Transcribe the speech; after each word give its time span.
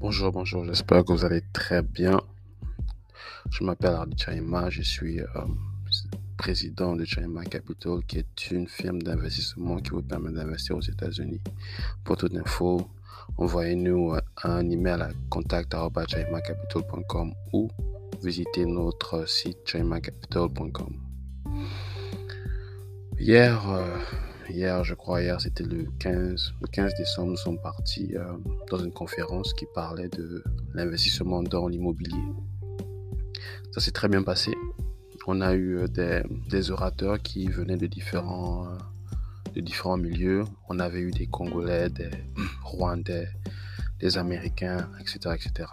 Bonjour, 0.00 0.30
bonjour, 0.30 0.64
j'espère 0.64 1.04
que 1.04 1.12
vous 1.12 1.24
allez 1.24 1.42
très 1.52 1.82
bien. 1.82 2.20
Je 3.50 3.64
m'appelle 3.64 3.94
Ardi 3.94 4.16
Chaima, 4.16 4.70
je 4.70 4.82
suis 4.82 5.20
euh, 5.20 5.26
président 6.36 6.94
de 6.94 7.04
Chaima 7.04 7.44
Capital, 7.44 8.04
qui 8.06 8.18
est 8.18 8.52
une 8.52 8.68
firme 8.68 9.02
d'investissement 9.02 9.78
qui 9.78 9.90
vous 9.90 10.02
permet 10.02 10.30
d'investir 10.30 10.76
aux 10.76 10.80
États-Unis. 10.80 11.40
Pour 12.04 12.16
toute 12.16 12.36
info, 12.36 12.88
envoyez-nous 13.38 14.14
un 14.44 14.70
email 14.70 15.02
à 15.02 15.10
contact.chaimacapital.com 15.30 17.34
ou 17.52 17.68
visitez 18.22 18.66
notre 18.66 19.28
site 19.28 19.58
chaimacapital.com. 19.64 20.94
Hier, 23.18 23.68
euh, 23.68 23.98
hier, 24.50 24.84
je 24.84 24.94
crois, 24.94 25.22
hier, 25.22 25.40
c'était 25.40 25.64
le 25.64 25.86
15, 25.98 26.54
le 26.60 26.66
15 26.68 26.94
décembre, 26.94 27.30
nous 27.30 27.36
sommes 27.36 27.60
partis 27.60 28.16
euh, 28.16 28.32
dans 28.70 28.78
une 28.78 28.92
conférence 28.92 29.52
qui 29.54 29.66
parlait 29.74 30.08
de 30.08 30.42
l'investissement 30.74 31.42
dans 31.42 31.68
l'immobilier. 31.68 32.22
Ça 33.72 33.80
s'est 33.80 33.92
très 33.92 34.08
bien 34.08 34.22
passé. 34.22 34.54
On 35.26 35.40
a 35.40 35.54
eu 35.54 35.78
euh, 35.78 36.22
des, 36.48 36.70
orateurs 36.70 37.20
qui 37.20 37.48
venaient 37.48 37.76
de 37.76 37.86
différents, 37.86 38.66
euh, 38.66 38.76
de 39.54 39.60
différents 39.60 39.98
milieux. 39.98 40.44
On 40.68 40.78
avait 40.78 41.00
eu 41.00 41.10
des 41.10 41.26
Congolais, 41.26 41.90
des 41.90 42.10
Rwandais, 42.62 43.28
des 44.00 44.16
Américains, 44.16 44.88
etc. 45.00 45.34
etc. 45.34 45.70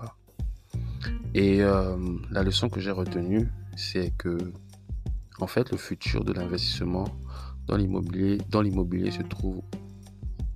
Et 1.33 1.59
la 1.59 2.43
leçon 2.43 2.69
que 2.69 2.79
j'ai 2.79 2.91
retenue, 2.91 3.49
c'est 3.75 4.11
que, 4.17 4.37
en 5.39 5.47
fait, 5.47 5.69
le 5.69 5.77
futur 5.77 6.23
de 6.23 6.31
l'investissement 6.31 7.05
dans 7.67 7.77
l'immobilier, 7.77 8.37
dans 8.49 8.61
l'immobilier 8.61 9.11
se 9.11 9.23
trouve 9.23 9.61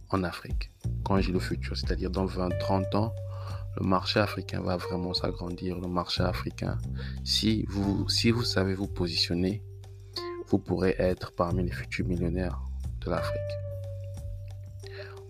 en 0.10 0.24
Afrique. 0.24 0.72
Quand 1.04 1.20
j'ai 1.22 1.32
le 1.32 1.40
futur, 1.40 1.76
c'est-à-dire 1.78 2.10
dans 2.10 2.26
20, 2.26 2.50
30 2.60 2.96
ans, 2.96 3.14
le 3.80 3.86
marché 3.86 4.20
africain 4.20 4.62
va 4.62 4.78
vraiment 4.78 5.14
s'agrandir. 5.14 5.80
Le 5.80 5.88
marché 5.88 6.24
africain, 6.24 6.78
si 7.24 7.66
vous, 7.70 8.08
si 8.10 8.32
vous 8.32 8.44
savez 8.44 8.74
vous 8.74 8.88
positionner, 8.88 9.64
vous 10.48 10.60
pourrez 10.60 10.96
être 10.98 11.32
parmi 11.32 11.64
les 11.64 11.72
futurs 11.72 12.08
millionnaires 12.08 12.60
de 13.02 13.10
l'Afrique. 13.10 13.40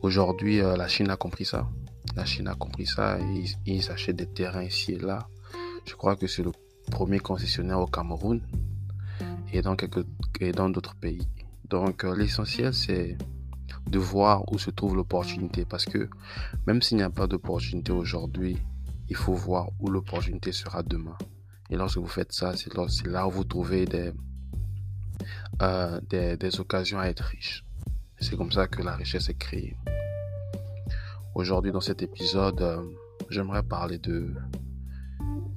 Aujourd'hui, 0.02 0.62
euh, 0.62 0.78
la 0.78 0.88
Chine 0.88 1.10
a 1.10 1.18
compris 1.18 1.46
ça. 1.46 1.70
La 2.16 2.26
Chine 2.26 2.48
a 2.48 2.56
compris 2.56 2.86
ça 2.86 3.20
et 3.20 3.44
ils, 3.66 3.92
achètent 3.92 4.16
des 4.16 4.28
terrains 4.28 4.64
ici 4.64 4.94
et 4.94 4.98
là. 4.98 5.28
Je 5.86 5.94
crois 5.96 6.16
que 6.16 6.26
c'est 6.26 6.44
le 6.44 6.52
premier 6.90 7.20
concessionnaire 7.20 7.80
au 7.80 7.86
Cameroun 7.86 8.42
et 9.52 9.62
dans 9.62 9.76
quelques 9.76 10.06
et 10.40 10.52
dans 10.52 10.70
d'autres 10.70 10.96
pays. 10.96 11.28
Donc 11.70 12.03
euh, 12.03 12.16
l'essentiel, 12.16 12.73
c'est 12.73 13.17
de 13.88 14.00
voir 14.00 14.52
où 14.52 14.58
se 14.58 14.72
trouve 14.72 14.95
l'opportunité. 14.95 15.66
Parce 15.66 15.86
que 15.86 16.09
même 16.67 16.81
s'il 16.81 16.98
n'y 16.98 17.03
a 17.03 17.09
pas 17.09 17.28
d'opportunité 17.28 17.92
aujourd'hui, 17.92 18.58
il 19.08 19.16
faut 19.16 19.34
voir 19.34 19.70
où 19.80 19.89
l'opportunité 19.89 20.52
sera 20.52 20.84
demain. 20.84 21.17
Et 21.70 21.76
lorsque 21.76 21.98
vous 21.98 22.08
faites 22.08 22.31
ça, 22.31 22.53
c'est 22.56 22.73
là, 23.06 23.28
où 23.28 23.31
vous 23.31 23.44
trouvez 23.44 23.86
euh, 25.61 26.02
des, 26.09 26.38
des, 26.38 26.59
occasions 26.59 27.00
à 27.00 27.06
être 27.06 27.23
riche. 27.23 27.66
C'est 28.20 28.36
comme 28.36 28.52
ça 28.52 28.67
que 28.67 28.81
la 28.81 28.95
richesse 28.95 29.30
est 29.30 29.38
créée. 29.38 29.78
Aujourd'hui, 31.36 31.72
dans 31.72 31.81
cet 31.81 32.02
épisode, 32.02 32.61
euh, 32.61 32.83
j'aimerais 33.30 33.64
parler 33.64 34.00
de, 34.00 34.33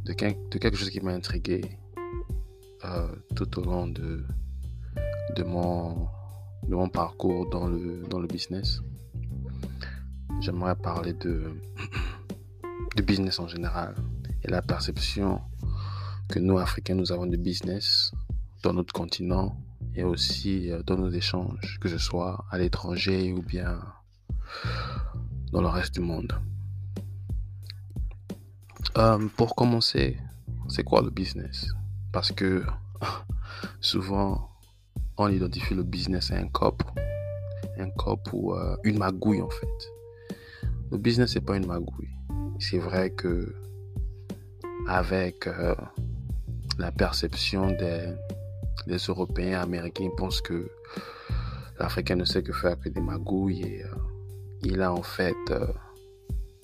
de, 0.05 0.13
quelque 0.13 0.77
chose 0.77 0.91
qui 0.91 1.01
m'a 1.01 1.13
intrigué 1.13 1.63
tout 3.37 3.61
au 3.61 3.63
long 3.63 3.87
de, 3.87 4.25
de 5.37 5.43
mon, 5.45 6.09
de 6.69 6.75
mon 6.75 6.89
parcours 6.89 7.49
dans 7.51 7.67
le, 7.67 8.03
dans 8.09 8.21
le 8.21 8.27
business. 8.27 8.81
J'aimerais 10.41 10.77
parler 10.77 11.13
de, 11.15 11.53
business 13.03 13.39
en 13.39 13.49
général 13.49 13.95
et 14.43 14.49
la 14.49 14.63
perception 14.63 15.41
que 16.29 16.39
nous, 16.39 16.59
Africains, 16.59 16.95
nous 16.95 17.13
avons 17.13 17.27
de 17.27 17.37
business 17.37 18.13
dans 18.63 18.73
notre 18.73 18.93
continent 18.93 19.57
et 19.95 20.05
aussi 20.05 20.71
euh, 20.71 20.83
dans 20.83 20.97
nos 20.97 21.11
échanges, 21.11 21.79
que 21.81 21.89
ce 21.89 21.99
soit 21.99 22.45
à 22.51 22.59
l'étranger 22.59 23.33
ou 23.33 23.43
bien 23.43 23.81
dans 25.53 25.61
le 25.61 25.69
reste 25.69 25.95
du 25.95 26.01
monde. 26.01 26.33
Euh, 28.97 29.29
pour 29.37 29.55
commencer, 29.55 30.19
c'est 30.69 30.85
quoi 30.85 31.03
le 31.03 31.11
business? 31.11 31.67
Parce 32.13 32.33
que 32.33 32.65
souvent, 33.81 34.52
on 35.23 35.29
identifie 35.29 35.75
le 35.75 35.83
business 35.83 36.31
à 36.31 36.37
un 36.37 36.49
cop, 36.49 36.83
un 37.79 37.91
cop 37.91 38.21
ou 38.33 38.55
euh, 38.55 38.77
une 38.85 38.99
magouille 38.99 39.43
en 39.43 39.51
fait. 39.51 40.37
Le 40.91 40.99
business 40.99 41.33
c'est 41.33 41.41
pas 41.41 41.57
une 41.57 41.67
magouille. 41.67 42.11
C'est 42.59 42.79
vrai 42.79 43.11
que 43.11 43.55
avec 44.89 45.47
euh, 45.47 45.75
la 46.79 46.91
perception 46.91 47.71
des, 47.71 48.13
des, 48.87 48.97
Européens, 48.97 49.61
Américains, 49.61 50.05
ils 50.05 50.17
pensent 50.17 50.41
que 50.41 50.69
l'Africain 51.79 52.17
ne 52.17 52.25
sait 52.25 52.43
que 52.43 52.53
faire 52.53 52.79
que 52.79 52.89
des 52.89 53.01
magouilles 53.01 53.63
et 53.63 53.85
euh, 53.85 53.89
il 54.65 54.83
a 54.83 54.93
en 54.93 55.03
fait, 55.03 55.35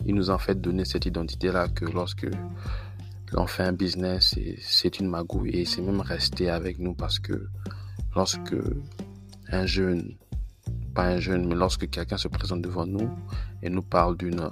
il 0.06 0.14
nous 0.14 0.30
a 0.30 0.34
en 0.34 0.38
fait 0.38 0.60
donné 0.60 0.84
cette 0.84 1.06
identité 1.06 1.50
là 1.50 1.68
que 1.68 1.84
lorsque 1.84 2.28
l'on 3.32 3.46
fait 3.46 3.64
un 3.64 3.72
business, 3.72 4.36
c'est 4.60 5.00
une 5.00 5.08
magouille 5.08 5.50
et 5.50 5.64
c'est 5.64 5.82
même 5.82 6.00
resté 6.00 6.48
avec 6.48 6.78
nous 6.78 6.94
parce 6.94 7.18
que 7.18 7.48
lorsque 8.18 8.56
un 9.48 9.64
jeune, 9.64 10.16
pas 10.92 11.04
un 11.04 11.20
jeune, 11.20 11.46
mais 11.46 11.54
lorsque 11.54 11.88
quelqu'un 11.88 12.16
se 12.16 12.26
présente 12.26 12.62
devant 12.62 12.84
nous 12.84 13.08
et 13.62 13.70
nous 13.70 13.86
parle 13.96 14.16
d'une 14.16 14.42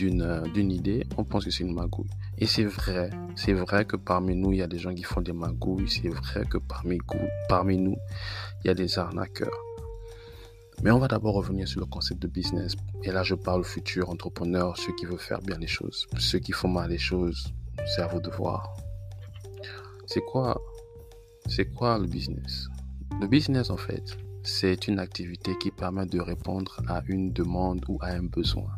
d'une 0.00 0.70
idée, 0.70 1.04
on 1.18 1.24
pense 1.24 1.44
que 1.44 1.50
c'est 1.50 1.64
une 1.64 1.74
magouille. 1.74 2.08
Et 2.38 2.46
c'est 2.46 2.64
vrai, 2.64 3.10
c'est 3.34 3.52
vrai 3.52 3.84
que 3.84 3.96
parmi 3.96 4.34
nous, 4.34 4.52
il 4.52 4.58
y 4.58 4.62
a 4.62 4.68
des 4.68 4.78
gens 4.78 4.94
qui 4.94 5.02
font 5.02 5.20
des 5.20 5.32
magouilles, 5.32 5.90
c'est 5.90 6.08
vrai 6.08 6.44
que 6.48 6.56
parmi, 6.56 6.98
parmi 7.48 7.76
nous, 7.76 7.96
il 8.62 8.68
y 8.68 8.70
a 8.70 8.74
des 8.74 8.98
arnaqueurs. 8.98 9.60
Mais 10.82 10.92
on 10.92 11.00
va 11.00 11.08
d'abord 11.08 11.34
revenir 11.34 11.66
sur 11.68 11.80
le 11.80 11.86
concept 11.86 12.22
de 12.22 12.28
business. 12.28 12.76
Et 13.02 13.10
là, 13.10 13.22
je 13.24 13.34
parle 13.34 13.64
futur 13.64 14.08
entrepreneur, 14.08 14.78
ceux 14.78 14.94
qui 14.94 15.04
veulent 15.04 15.18
faire 15.18 15.42
bien 15.42 15.58
les 15.58 15.72
choses. 15.78 16.06
Ceux 16.18 16.38
qui 16.38 16.52
font 16.52 16.68
mal 16.68 16.88
les 16.90 17.04
choses, 17.10 17.52
c'est 17.92 18.02
à 18.02 18.06
vous 18.06 18.20
de 18.20 18.30
voir. 18.30 18.72
C'est 20.06 20.24
quoi 20.32 20.58
c'est 21.46 21.72
quoi 21.72 21.98
le 21.98 22.06
business? 22.06 22.68
Le 23.20 23.26
business, 23.26 23.70
en 23.70 23.76
fait, 23.76 24.16
c'est 24.42 24.88
une 24.88 24.98
activité 24.98 25.52
qui 25.58 25.70
permet 25.70 26.06
de 26.06 26.20
répondre 26.20 26.80
à 26.88 27.02
une 27.06 27.32
demande 27.32 27.84
ou 27.88 27.98
à 28.00 28.08
un 28.08 28.22
besoin. 28.22 28.70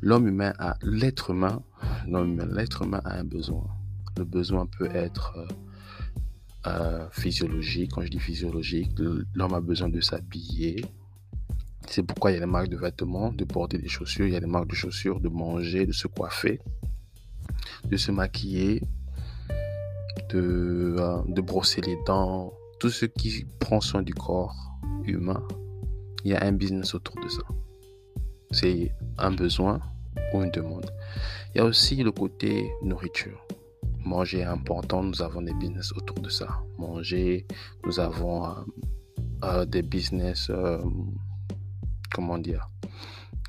L'homme 0.00 0.28
humain 0.28 0.52
a, 0.58 0.76
l'être 0.82 1.30
humain, 1.30 1.62
l'être 2.06 2.82
humain 2.82 3.00
a 3.04 3.18
un 3.18 3.24
besoin. 3.24 3.66
Le 4.18 4.24
besoin 4.24 4.66
peut 4.66 4.90
être 4.92 5.38
euh, 5.38 5.46
euh, 6.66 7.08
physiologique. 7.10 7.92
Quand 7.92 8.02
je 8.02 8.08
dis 8.08 8.18
physiologique, 8.18 8.90
l'homme 9.34 9.54
a 9.54 9.60
besoin 9.60 9.88
de 9.88 10.00
s'habiller. 10.00 10.84
C'est 11.88 12.02
pourquoi 12.02 12.30
il 12.30 12.34
y 12.34 12.36
a 12.36 12.40
des 12.40 12.46
marques 12.46 12.68
de 12.68 12.76
vêtements, 12.76 13.32
de 13.32 13.44
porter 13.44 13.78
des 13.78 13.88
chaussures, 13.88 14.26
il 14.26 14.32
y 14.32 14.36
a 14.36 14.40
des 14.40 14.46
marques 14.46 14.68
de 14.68 14.74
chaussures, 14.74 15.20
de 15.20 15.28
manger, 15.28 15.86
de 15.86 15.92
se 15.92 16.06
coiffer, 16.06 16.60
de 17.84 17.96
se 17.96 18.12
maquiller, 18.12 18.82
euh, 20.34 21.22
de, 21.26 21.40
brosser 21.40 21.80
les 21.80 21.96
dents, 22.06 22.52
tout 22.80 22.90
ce 22.90 23.06
qui 23.06 23.44
prend 23.60 23.80
soin 23.80 24.02
du 24.02 24.14
corps 24.14 24.54
humain, 25.04 25.42
il 26.24 26.32
y 26.32 26.34
a 26.34 26.42
un 26.42 26.52
business 26.52 26.94
autour 26.94 27.16
de 27.22 27.28
ça. 27.28 27.42
C'est 28.50 28.92
un 29.18 29.32
besoin 29.32 29.80
ou 30.32 30.42
une 30.42 30.50
demande. 30.50 30.90
Il 31.54 31.58
y 31.58 31.60
a 31.60 31.64
aussi 31.64 31.96
le 31.96 32.12
côté 32.12 32.70
nourriture. 32.82 33.46
Manger 34.04 34.40
est 34.40 34.44
important, 34.44 35.02
nous 35.02 35.22
avons 35.22 35.42
des 35.42 35.54
business 35.54 35.92
autour 35.92 36.18
de 36.20 36.28
ça. 36.28 36.48
Manger, 36.78 37.46
nous 37.84 38.00
avons 38.00 38.46
euh, 38.46 38.50
euh, 39.44 39.64
des 39.64 39.82
business, 39.82 40.50
comment 42.12 42.38
dire, 42.38 42.71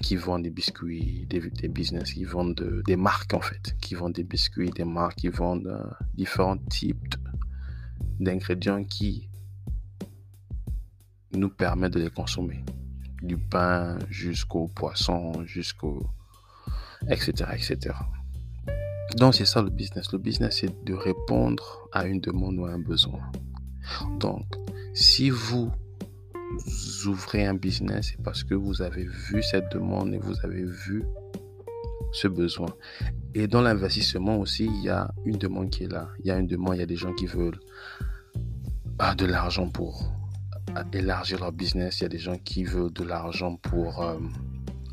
qui 0.03 0.17
vendent 0.17 0.43
des 0.43 0.49
biscuits, 0.49 1.25
des, 1.29 1.67
business 1.69 2.13
qui 2.13 2.25
vendent 2.25 2.83
des 2.85 2.97
marques 2.97 3.33
en 3.33 3.39
fait, 3.39 3.75
qui 3.81 3.95
vendent 3.95 4.13
des 4.13 4.25
biscuits, 4.25 4.69
des 4.69 4.83
marques 4.83 5.15
qui 5.15 5.29
vendent 5.29 5.67
euh, 5.67 6.05
différents 6.13 6.57
types 6.57 7.15
d'ingrédients 8.19 8.83
qui 8.83 9.29
nous 11.31 11.49
permettent 11.49 11.93
de 11.93 12.01
les 12.01 12.09
consommer. 12.09 12.63
Du 13.21 13.37
pain 13.37 13.97
jusqu'au 14.09 14.67
poisson, 14.67 15.45
jusqu'au... 15.45 16.05
etc. 17.09 17.51
etc. 17.53 17.95
Donc 19.15 19.35
c'est 19.35 19.45
ça 19.45 19.61
le 19.61 19.69
business. 19.69 20.11
Le 20.11 20.19
business 20.19 20.59
c'est 20.59 20.85
de 20.85 20.93
répondre 20.93 21.87
à 21.93 22.05
une 22.05 22.19
demande 22.19 22.59
ou 22.59 22.65
à 22.65 22.71
un 22.71 22.79
besoin. 22.79 23.21
Donc 24.19 24.45
si 24.93 25.29
vous 25.29 25.71
ouvrez 27.05 27.45
un 27.45 27.53
business, 27.53 28.13
parce 28.23 28.43
que 28.43 28.53
vous 28.53 28.81
avez 28.81 29.05
vu 29.05 29.41
cette 29.43 29.71
demande 29.71 30.13
et 30.13 30.17
vous 30.17 30.35
avez 30.43 30.63
vu 30.63 31.03
ce 32.11 32.27
besoin. 32.27 32.69
Et 33.33 33.47
dans 33.47 33.61
l'investissement 33.61 34.37
aussi, 34.37 34.65
il 34.65 34.83
y 34.83 34.89
a 34.89 35.11
une 35.25 35.37
demande 35.37 35.69
qui 35.69 35.83
est 35.83 35.91
là. 35.91 36.09
Il 36.19 36.27
y 36.27 36.31
a 36.31 36.37
une 36.37 36.47
demande, 36.47 36.75
il 36.75 36.79
y 36.79 36.83
a 36.83 36.87
des 36.87 36.95
gens 36.95 37.13
qui 37.13 37.25
veulent 37.25 37.59
ah, 38.99 39.15
de 39.15 39.25
l'argent 39.25 39.67
pour 39.67 40.13
élargir 40.93 41.39
leur 41.39 41.51
business. 41.51 41.99
Il 41.99 42.03
y 42.03 42.05
a 42.05 42.09
des 42.09 42.19
gens 42.19 42.37
qui 42.37 42.63
veulent 42.63 42.93
de 42.93 43.03
l'argent 43.03 43.55
pour 43.57 44.01
euh, 44.01 44.19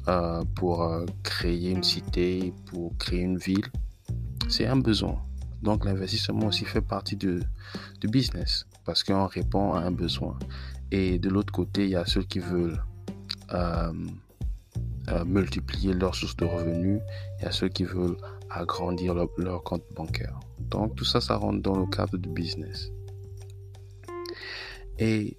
euh, 0.09 0.43
pour 0.55 0.83
euh, 0.83 1.05
créer 1.23 1.71
une 1.71 1.83
cité, 1.83 2.55
pour 2.67 2.97
créer 2.97 3.21
une 3.21 3.39
ville. 3.39 3.67
C'est 4.49 4.67
un 4.67 4.77
besoin. 4.77 5.23
Donc 5.63 5.85
l'investissement 5.85 6.47
aussi 6.47 6.65
fait 6.65 6.81
partie 6.81 7.17
du 7.17 7.41
business 8.03 8.67
parce 8.87 9.05
qu'on 9.05 9.27
répond 9.27 9.75
à 9.75 9.81
un 9.81 9.91
besoin. 9.91 10.39
Et 10.93 11.19
de 11.19 11.29
l'autre 11.29 11.53
côté, 11.53 11.85
il 11.85 11.91
y 11.91 11.97
a 11.97 12.05
ceux 12.05 12.23
qui 12.23 12.41
veulent 12.41 12.83
euh, 13.53 13.93
multiplier 15.25 15.93
leurs 15.95 16.15
sources 16.15 16.37
de 16.37 16.45
revenus. 16.45 17.01
Il 17.39 17.45
y 17.45 17.47
a 17.47 17.53
ceux 17.53 17.69
qui 17.69 17.85
veulent 17.85 18.17
agrandir 18.51 19.15
leur, 19.15 19.29
leur, 19.39 19.63
compte 19.63 19.85
bancaire. 19.95 20.39
Donc 20.59 20.97
tout 20.97 21.05
ça, 21.05 21.21
ça 21.21 21.37
rentre 21.37 21.63
dans 21.63 21.79
le 21.79 21.87
cadre 21.87 22.17
du 22.17 22.29
business. 22.29 22.91
Et 24.99 25.37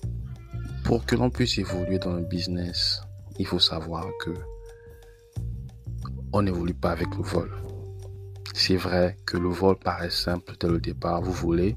pour 0.83 1.05
que 1.05 1.15
l'on 1.15 1.29
puisse 1.29 1.57
évoluer 1.57 1.99
dans 1.99 2.13
le 2.13 2.23
business, 2.23 3.01
il 3.37 3.45
faut 3.45 3.59
savoir 3.59 4.07
que 4.19 4.33
on 6.33 6.41
n'évolue 6.41 6.73
pas 6.73 6.91
avec 6.91 7.15
le 7.15 7.23
vol. 7.23 7.51
C'est 8.53 8.77
vrai 8.77 9.17
que 9.25 9.37
le 9.37 9.49
vol 9.49 9.77
paraît 9.77 10.09
simple 10.09 10.55
dès 10.59 10.67
le 10.67 10.79
départ, 10.79 11.21
vous 11.21 11.31
voulez, 11.31 11.75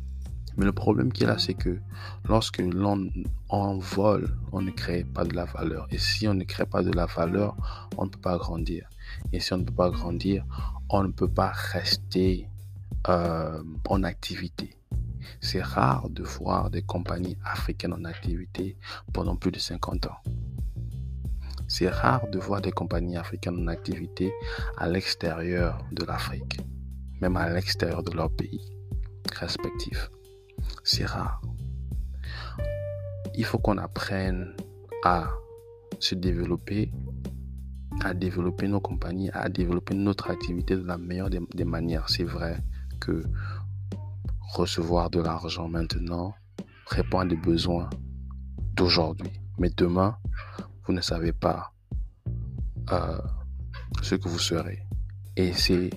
mais 0.57 0.65
le 0.65 0.73
problème 0.73 1.13
qu'il 1.13 1.29
a, 1.29 1.39
c'est 1.39 1.55
que 1.55 1.79
lorsque 2.29 2.59
l'on 2.59 3.11
en 3.49 3.79
vole, 3.79 4.37
on 4.53 4.63
ne 4.63 4.71
crée 4.71 5.05
pas 5.05 5.25
de 5.25 5.35
la 5.35 5.45
valeur. 5.45 5.87
Et 5.91 5.99
si 5.99 6.29
on 6.29 6.35
ne 6.35 6.45
crée 6.45 6.67
pas 6.67 6.83
de 6.83 6.93
la 6.93 7.07
valeur, 7.07 7.57
on 7.97 8.05
ne 8.05 8.11
peut 8.11 8.21
pas 8.21 8.39
grandir. 8.39 8.89
Et 9.33 9.41
si 9.41 9.53
on 9.53 9.59
ne 9.59 9.65
peut 9.65 9.75
pas 9.75 9.91
grandir, 9.91 10.45
on 10.91 11.03
ne 11.03 11.13
peut 11.13 11.29
pas 11.29 11.51
rester 11.51 12.49
euh, 13.09 13.63
en 13.89 14.03
activité. 14.03 14.77
C'est 15.41 15.63
rare 15.63 16.09
de 16.11 16.23
voir 16.23 16.71
des 16.71 16.83
compagnies 16.83 17.37
africaines 17.45 17.93
en 17.93 18.05
activité 18.05 18.77
pendant 19.13 19.37
plus 19.37 19.51
de 19.51 19.59
50 19.59 20.07
ans. 20.07 20.19
C'est 21.67 21.89
rare 21.89 22.29
de 22.29 22.39
voir 22.39 22.61
des 22.61 22.71
compagnies 22.71 23.17
africaines 23.17 23.65
en 23.65 23.67
activité 23.69 24.33
à 24.77 24.89
l'extérieur 24.89 25.79
de 25.93 26.05
l'Afrique, 26.05 26.61
même 27.21 27.37
à 27.37 27.49
l'extérieur 27.49 28.03
de 28.03 28.13
leur 28.13 28.31
pays 28.31 28.61
respectif. 29.35 30.11
C'est 30.87 31.07
rare. 31.07 31.41
Il 33.35 33.47
faut 33.47 33.59
qu'on 33.59 33.79
apprenne 33.79 34.55
à 35.03 35.31
se 35.99 36.15
développer, 36.15 36.93
à 38.03 38.13
développer 38.13 38.69
nos 38.69 38.81
compagnies, 38.81 39.31
à 39.31 39.49
développer 39.49 39.95
notre 39.95 40.31
activité 40.31 40.77
de 40.77 40.85
la 40.85 40.99
meilleure 40.99 41.31
des, 41.31 41.65
manières. 41.65 42.11
C'est 42.11 42.25
vrai 42.25 42.59
que 43.01 43.25
recevoir 44.41 45.09
de 45.09 45.21
l'argent 45.21 45.69
maintenant 45.69 46.35
répond 46.87 47.21
à 47.21 47.25
des 47.25 47.37
besoins 47.37 47.89
d'aujourd'hui. 48.75 49.41
Mais 49.59 49.71
demain, 49.75 50.19
vous 50.85 50.93
ne 50.93 51.01
savez 51.01 51.33
pas 51.33 51.73
euh, 52.93 53.19
ce 54.03 54.17
que 54.17 54.29
vous 54.29 54.39
serez. 54.39 54.87
Et 55.37 55.55
c'est, 55.55 55.89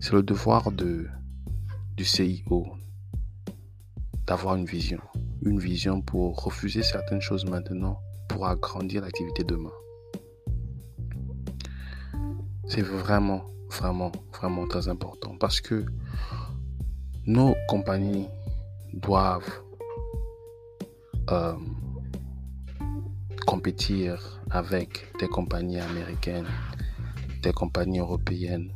c'est 0.00 0.12
le 0.12 0.24
devoir 0.24 0.72
de, 0.72 1.06
du 1.96 2.04
CIO 2.04 2.75
d'avoir 4.26 4.56
une 4.56 4.66
vision. 4.66 5.00
Une 5.42 5.58
vision 5.58 6.00
pour 6.00 6.42
refuser 6.42 6.82
certaines 6.82 7.20
choses 7.20 7.44
maintenant 7.44 8.00
pour 8.28 8.46
agrandir 8.46 9.02
l'activité 9.02 9.44
demain. 9.44 9.72
C'est 12.68 12.82
vraiment, 12.82 13.44
vraiment, 13.70 14.12
vraiment 14.32 14.66
très 14.66 14.88
important 14.88 15.36
parce 15.38 15.60
que 15.60 15.86
nos 17.26 17.54
compagnies 17.68 18.28
doivent 18.92 19.62
euh, 21.30 21.54
compétir 23.46 24.42
avec 24.50 25.06
des 25.20 25.28
compagnies 25.28 25.80
américaines, 25.80 26.46
des 27.42 27.52
compagnies 27.52 28.00
européennes, 28.00 28.72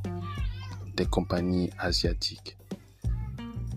des 0.97 1.07
compagnies 1.07 1.71
asiatiques. 1.79 2.57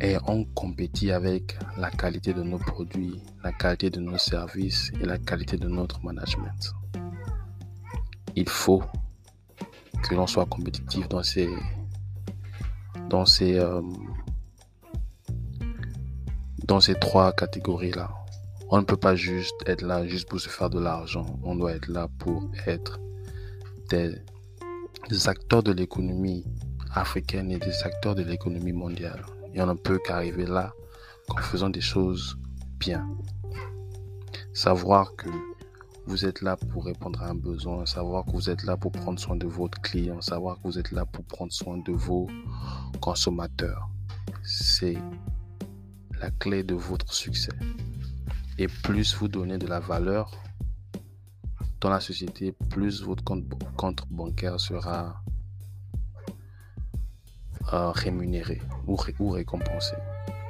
Et 0.02 0.18
on 0.28 0.44
compétit 0.44 1.12
avec 1.12 1.58
la 1.78 1.90
qualité 1.90 2.34
de 2.34 2.44
nos 2.44 2.58
produits, 2.58 3.22
la 3.44 3.52
qualité 3.52 3.90
de 3.90 4.00
nos 4.00 4.18
services 4.18 4.92
et 5.02 5.06
la 5.06 5.18
qualité 5.18 5.58
de 5.58 5.68
notre 5.68 6.04
management. 6.04 6.74
Il 8.36 8.50
faut 8.50 8.84
que 10.04 10.16
l'on 10.16 10.28
soit 10.28 10.46
compétitif 10.46 11.08
dans 11.08 11.24
ces, 11.24 11.50
dans 13.10 13.26
ces, 13.26 13.60
euh, 13.60 13.82
dans 16.66 16.80
ces 16.80 16.96
trois 16.96 17.32
catégories-là. 17.34 18.10
On 18.70 18.78
ne 18.78 18.86
peut 18.86 18.98
pas 18.98 19.16
juste 19.16 19.56
être 19.68 19.84
là 19.84 20.08
juste 20.08 20.28
pour 20.28 20.40
se 20.40 20.50
faire 20.50 20.70
de 20.70 20.80
l'argent. 20.80 21.26
On 21.44 21.56
doit 21.56 21.74
être 21.74 21.88
là 21.88 22.08
pour 22.18 22.50
être 22.66 23.00
des, 23.90 24.20
acteurs 25.28 25.62
de 25.62 25.72
l'économie 25.72 26.44
africaine 26.92 27.52
et 27.52 27.60
des 27.60 27.84
acteurs 27.84 28.16
de 28.16 28.24
l'économie 28.24 28.72
mondiale. 28.72 29.24
Et 29.54 29.62
on 29.62 29.68
ne 29.68 29.74
peut 29.74 30.00
qu'arriver 30.00 30.46
là 30.46 30.74
en 31.30 31.38
faisant 31.38 31.70
des 31.70 31.82
choses 31.82 32.38
bien. 32.80 33.08
Savoir 34.54 35.16
que 35.16 35.30
vous 36.06 36.26
êtes 36.26 36.42
là 36.42 36.58
pour 36.58 36.86
répondre 36.86 37.22
à 37.22 37.30
un 37.30 37.36
besoin, 37.36 37.86
savoir 37.86 38.26
que 38.26 38.32
vous 38.32 38.50
êtes 38.50 38.64
là 38.64 38.76
pour 38.76 38.92
prendre 38.92 39.20
soin 39.20 39.36
de 39.36 39.48
votre 39.48 39.82
client, 39.82 40.20
savoir 40.22 40.58
que 40.58 40.64
vous 40.64 40.78
êtes 40.78 40.92
là 40.92 41.06
pour 41.06 41.24
prendre 41.24 41.52
soin 41.52 41.78
de 41.78 41.92
vos 41.94 42.28
consommateurs. 43.00 43.90
C'est 44.44 44.98
la 46.20 46.30
clé 46.32 46.64
de 46.64 46.76
votre 46.76 47.14
succès. 47.14 47.54
Et 48.58 48.68
plus 48.68 49.16
vous 49.16 49.28
donnez 49.28 49.58
de 49.58 49.68
la 49.68 49.80
valeur 49.80 50.32
dans 51.84 51.90
la 51.90 52.00
société, 52.00 52.54
plus 52.70 53.04
votre 53.04 53.24
compte, 53.24 54.08
bancaire 54.10 54.58
sera 54.58 55.22
euh, 57.74 57.92
rémunéré 57.92 58.62
ou, 58.88 58.98
ou 59.20 59.30
récompensé. 59.30 59.96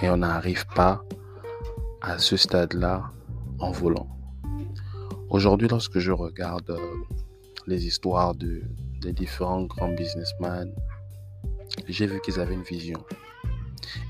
Et 0.02 0.10
on 0.10 0.18
n'arrive 0.18 0.66
pas 0.76 1.04
à 2.02 2.18
ce 2.18 2.38
stade-là 2.38 3.12
en 3.60 3.72
volant. 3.72 4.10
Aujourd'hui, 5.30 5.68
lorsque 5.68 6.00
je 6.00 6.12
regarde 6.12 6.70
euh, 6.70 6.78
les 7.66 7.88
histoires 7.88 8.36
de, 8.36 8.62
des 9.02 9.14
différents 9.14 9.64
grands 9.64 9.94
businessmen, 9.94 10.72
j'ai 11.88 12.06
vu 12.06 12.20
qu'ils 12.22 12.40
avaient 12.40 12.54
une 12.54 12.64
vision. 12.64 13.04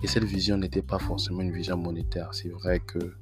Et 0.02 0.08
cette 0.08 0.24
vision 0.24 0.58
n'était 0.58 0.82
pas 0.82 1.00
forcément 1.00 1.42
une 1.42 1.54
vision 1.54 1.78
monétaire. 1.78 2.34
C'est 2.34 2.50
vrai 2.50 2.80
que 2.80 3.16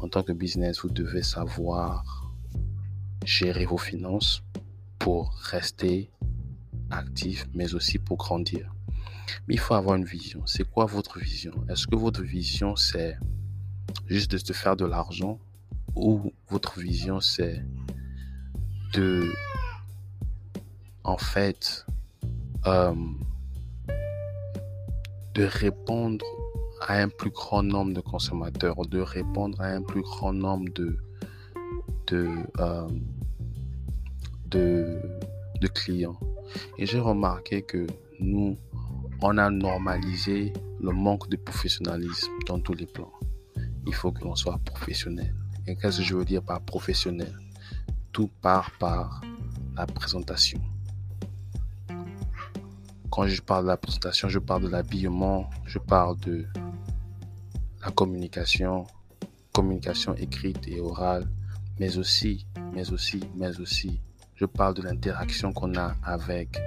en 0.00 0.08
tant 0.08 0.22
que 0.22 0.32
business, 0.32 0.80
vous 0.82 0.90
devez 0.90 1.22
savoir 1.22 2.30
gérer 3.24 3.64
vos 3.64 3.78
finances 3.78 4.42
pour 4.98 5.34
rester 5.34 6.10
actif, 6.90 7.46
mais 7.54 7.74
aussi 7.74 7.98
pour 7.98 8.16
grandir. 8.16 8.73
Mais 9.46 9.54
il 9.54 9.60
faut 9.60 9.74
avoir 9.74 9.96
une 9.96 10.04
vision. 10.04 10.42
C'est 10.46 10.68
quoi 10.68 10.86
votre 10.86 11.18
vision? 11.18 11.52
Est-ce 11.68 11.86
que 11.86 11.96
votre 11.96 12.22
vision, 12.22 12.76
c'est 12.76 13.16
juste 14.06 14.30
de 14.32 14.38
se 14.38 14.52
faire 14.52 14.76
de 14.76 14.84
l'argent 14.84 15.38
ou 15.94 16.32
votre 16.48 16.78
vision, 16.80 17.20
c'est 17.20 17.64
de, 18.92 19.32
en 21.04 21.16
fait, 21.16 21.86
euh, 22.66 22.94
de 25.34 25.44
répondre 25.44 26.24
à 26.86 26.98
un 26.98 27.08
plus 27.08 27.30
grand 27.30 27.62
nombre 27.62 27.94
de 27.94 28.00
consommateurs, 28.00 28.76
de 28.86 29.00
répondre 29.00 29.60
à 29.60 29.66
un 29.66 29.82
plus 29.82 30.02
grand 30.02 30.32
nombre 30.32 30.72
de, 30.74 30.98
de, 32.08 32.28
euh, 32.58 32.88
de, 34.46 35.00
de 35.60 35.68
clients? 35.68 36.18
Et 36.78 36.86
j'ai 36.86 37.00
remarqué 37.00 37.62
que 37.62 37.86
nous, 38.20 38.56
on 39.20 39.38
a 39.38 39.50
normalisé 39.50 40.52
le 40.80 40.90
manque 40.90 41.28
de 41.28 41.36
professionnalisme 41.36 42.30
dans 42.46 42.60
tous 42.60 42.74
les 42.74 42.86
plans. 42.86 43.12
Il 43.86 43.94
faut 43.94 44.12
que 44.12 44.22
l'on 44.22 44.34
soit 44.34 44.58
professionnel. 44.58 45.34
Et 45.66 45.76
qu'est-ce 45.76 45.98
que 45.98 46.04
je 46.04 46.14
veux 46.14 46.24
dire 46.24 46.42
par 46.42 46.60
professionnel? 46.60 47.38
Tout 48.12 48.30
part 48.42 48.70
par 48.78 49.20
la 49.76 49.86
présentation. 49.86 50.60
Quand 53.10 53.26
je 53.26 53.40
parle 53.40 53.64
de 53.64 53.68
la 53.68 53.76
présentation, 53.76 54.28
je 54.28 54.38
parle 54.38 54.64
de 54.64 54.68
l'habillement, 54.68 55.48
je 55.64 55.78
parle 55.78 56.18
de 56.20 56.46
la 57.84 57.90
communication, 57.90 58.86
communication 59.52 60.14
écrite 60.16 60.66
et 60.66 60.80
orale, 60.80 61.28
mais 61.78 61.96
aussi, 61.96 62.46
mais 62.72 62.92
aussi, 62.92 63.20
mais 63.36 63.60
aussi, 63.60 64.00
je 64.34 64.44
parle 64.44 64.74
de 64.74 64.82
l'interaction 64.82 65.52
qu'on 65.52 65.74
a 65.76 65.94
avec 66.02 66.58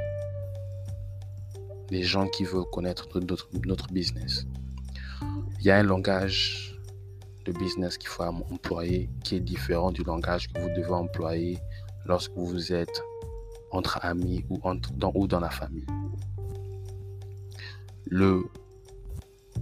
les 1.89 2.03
gens 2.03 2.27
qui 2.27 2.43
veulent 2.43 2.69
connaître 2.71 3.07
notre, 3.19 3.49
notre 3.65 3.87
business. 3.87 4.45
Il 5.59 5.65
y 5.65 5.71
a 5.71 5.77
un 5.77 5.83
langage 5.83 6.79
de 7.45 7.51
business 7.53 7.97
qu'il 7.97 8.09
faut 8.09 8.23
employer 8.23 9.09
qui 9.23 9.35
est 9.35 9.39
différent 9.39 9.91
du 9.91 10.03
langage 10.03 10.51
que 10.51 10.59
vous 10.59 10.69
devez 10.69 10.91
employer 10.91 11.57
lorsque 12.05 12.33
vous 12.35 12.73
êtes 12.73 13.01
entre 13.71 13.99
amis 14.03 14.45
ou, 14.49 14.59
entre, 14.63 14.91
dans, 14.93 15.11
ou 15.15 15.27
dans 15.27 15.39
la 15.39 15.49
famille. 15.49 15.85
Le 18.05 18.43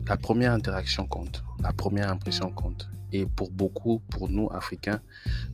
la 0.07 0.17
première 0.17 0.51
interaction 0.53 1.07
compte, 1.07 1.43
la 1.63 1.73
première 1.73 2.11
impression 2.11 2.51
compte. 2.51 2.87
Et 3.11 3.25
pour 3.25 3.49
beaucoup, 3.49 4.01
pour 4.09 4.29
nous 4.29 4.49
Africains, 4.51 4.99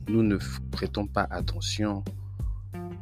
nous 0.08 0.22
ne 0.22 0.36
prêtons 0.70 1.06
pas 1.06 1.26
attention 1.30 2.04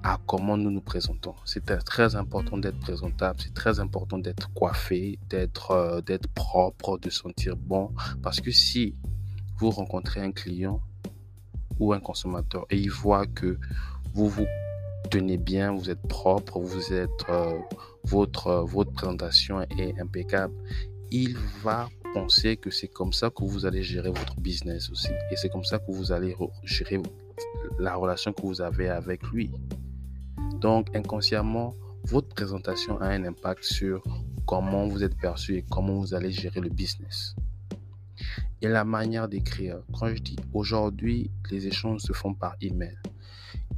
à 0.03 0.19
comment 0.27 0.57
nous 0.57 0.71
nous 0.71 0.81
présentons. 0.81 1.35
C'est 1.45 1.65
très 1.85 2.17
important 2.17 2.59
d'être 2.59 2.79
présentable, 2.81 3.41
c'est 3.43 3.55
très 3.55 3.81
important 3.81 4.19
d'être 4.19 4.53
coiffé, 4.53 5.19
d'être 5.29 5.73
euh, 5.73 6.01
d'être 6.01 6.29
propre, 6.29 6.99
de 6.99 7.11
sentir 7.11 7.57
bon. 7.57 7.93
Parce 8.23 8.41
que 8.41 8.51
si 8.51 8.95
vous 9.59 9.71
rencontrez 9.71 10.21
un 10.21 10.33
client 10.33 10.81
ou 11.79 11.93
un 11.93 12.01
consommateur 12.01 12.67
et 12.71 12.79
il 12.79 12.91
voit 12.91 13.27
que 13.27 13.59
vous 14.15 14.29
vous 14.29 14.47
tenez 15.11 15.37
bien, 15.37 15.73
vous 15.73 15.91
êtes 15.91 16.03
propre, 16.03 16.59
vous 16.61 16.93
êtes 16.93 17.25
euh, 17.29 17.59
votre 18.05 18.47
euh, 18.47 18.63
votre 18.63 18.93
présentation 18.93 19.61
est 19.63 19.99
impeccable, 20.01 20.55
il 21.11 21.37
va 21.63 21.89
penser 22.15 22.57
que 22.57 22.71
c'est 22.71 22.89
comme 22.89 23.13
ça 23.13 23.31
que 23.31 23.45
vous 23.45 23.67
allez 23.67 23.83
gérer 23.83 24.11
votre 24.11 24.41
business 24.41 24.91
aussi 24.91 25.13
et 25.31 25.37
c'est 25.37 25.49
comme 25.49 25.65
ça 25.65 25.79
que 25.79 25.93
vous 25.93 26.11
allez 26.11 26.37
gérer 26.65 27.01
la 27.79 27.95
relation 27.95 28.33
que 28.33 28.43
vous 28.43 28.61
avez 28.61 28.89
avec 28.89 29.23
lui. 29.29 29.51
Donc, 30.61 30.95
inconsciemment, 30.95 31.75
votre 32.05 32.29
présentation 32.29 33.01
a 33.01 33.07
un 33.07 33.25
impact 33.25 33.65
sur 33.65 34.03
comment 34.47 34.87
vous 34.87 35.03
êtes 35.03 35.17
perçu 35.17 35.57
et 35.57 35.65
comment 35.71 35.95
vous 35.95 36.13
allez 36.13 36.31
gérer 36.31 36.61
le 36.61 36.69
business. 36.69 37.35
Et 38.61 38.69
la 38.69 38.85
manière 38.85 39.27
d'écrire. 39.27 39.79
Quand 39.99 40.09
je 40.15 40.21
dis 40.21 40.37
aujourd'hui, 40.53 41.31
les 41.51 41.67
échanges 41.67 42.03
se 42.03 42.13
font 42.13 42.35
par 42.35 42.57
email. 42.61 42.99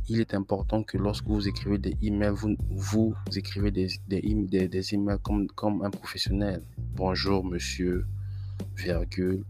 Il 0.08 0.18
est 0.18 0.34
important 0.34 0.82
que 0.82 0.98
lorsque 0.98 1.26
vous 1.26 1.46
écrivez 1.46 1.78
des 1.78 1.96
emails, 2.02 2.34
vous, 2.34 2.56
vous 2.68 3.14
écrivez 3.36 3.70
des, 3.70 3.86
des, 4.08 4.20
des, 4.68 4.94
emails 4.94 5.18
comme, 5.22 5.46
comme 5.48 5.84
un 5.84 5.90
professionnel. 5.90 6.64
Bonjour, 6.96 7.44
monsieur, 7.44 8.06
virgule. 8.76 9.44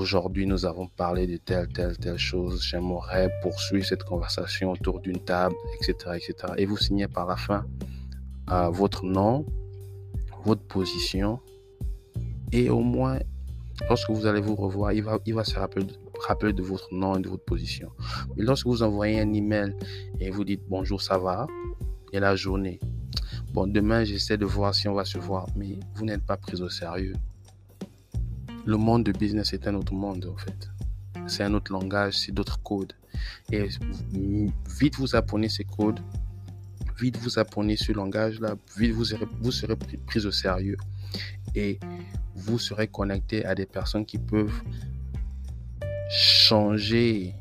Aujourd'hui, 0.00 0.46
nous 0.46 0.64
avons 0.64 0.86
parlé 0.86 1.26
de 1.26 1.36
telle, 1.36 1.68
telle, 1.68 1.98
telle 1.98 2.16
chose. 2.16 2.62
J'aimerais 2.64 3.30
poursuivre 3.42 3.84
cette 3.84 4.02
conversation 4.02 4.70
autour 4.70 4.98
d'une 4.98 5.22
table, 5.22 5.54
etc., 5.74 6.16
etc. 6.16 6.54
Et 6.56 6.64
vous 6.64 6.78
signez 6.78 7.06
par 7.06 7.26
la 7.26 7.36
fin 7.36 7.66
euh, 8.50 8.70
votre 8.70 9.04
nom, 9.04 9.44
votre 10.46 10.62
position. 10.62 11.38
Et 12.50 12.70
au 12.70 12.80
moins, 12.80 13.18
lorsque 13.90 14.08
vous 14.08 14.24
allez 14.24 14.40
vous 14.40 14.54
revoir, 14.54 14.94
il 14.94 15.02
va, 15.02 15.18
il 15.26 15.34
va 15.34 15.44
se 15.44 15.58
rappeler, 15.58 15.86
rappeler 16.26 16.54
de 16.54 16.62
votre 16.62 16.88
nom 16.94 17.16
et 17.16 17.20
de 17.20 17.28
votre 17.28 17.44
position. 17.44 17.90
Mais 18.34 18.42
lorsque 18.42 18.68
vous 18.68 18.82
envoyez 18.82 19.20
un 19.20 19.34
email 19.34 19.76
et 20.18 20.30
vous 20.30 20.44
dites 20.44 20.62
bonjour, 20.66 21.02
ça 21.02 21.18
va, 21.18 21.46
et 22.14 22.20
la 22.20 22.36
journée? 22.36 22.80
Bon, 23.52 23.66
demain, 23.66 24.04
j'essaie 24.04 24.38
de 24.38 24.46
voir 24.46 24.74
si 24.74 24.88
on 24.88 24.94
va 24.94 25.04
se 25.04 25.18
voir, 25.18 25.46
mais 25.56 25.78
vous 25.94 26.06
n'êtes 26.06 26.24
pas 26.24 26.38
pris 26.38 26.62
au 26.62 26.70
sérieux 26.70 27.12
le 28.70 28.76
monde 28.76 29.02
de 29.02 29.10
business 29.10 29.52
est 29.52 29.66
un 29.66 29.74
autre 29.74 29.92
monde 29.92 30.24
en 30.32 30.36
fait. 30.36 30.70
C'est 31.26 31.42
un 31.42 31.54
autre 31.54 31.72
langage, 31.72 32.14
c'est 32.20 32.30
d'autres 32.30 32.62
codes. 32.62 32.92
Et 33.50 33.66
vite 34.78 34.94
vous 34.94 35.16
apprenez 35.16 35.48
ces 35.48 35.64
codes, 35.64 35.98
vite 37.00 37.16
vous 37.16 37.40
apprenez 37.40 37.76
ce 37.76 37.90
langage-là, 37.90 38.54
vite 38.78 38.92
vous 38.92 39.04
serez, 39.04 39.26
vous 39.40 39.50
serez 39.50 39.74
pris 39.74 40.24
au 40.24 40.30
sérieux. 40.30 40.76
Et 41.56 41.80
vous 42.36 42.60
serez 42.60 42.86
connecté 42.86 43.44
à 43.44 43.56
des 43.56 43.66
personnes 43.66 44.06
qui 44.06 44.18
peuvent 44.18 44.62
changer 46.08 47.34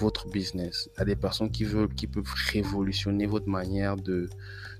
votre 0.00 0.28
business, 0.28 0.90
à 0.98 1.06
des 1.06 1.16
personnes 1.16 1.50
qui 1.50 1.64
veulent, 1.64 1.94
qui 1.94 2.06
peuvent 2.06 2.34
révolutionner 2.52 3.24
votre 3.24 3.48
manière 3.48 3.96
de, 3.96 4.28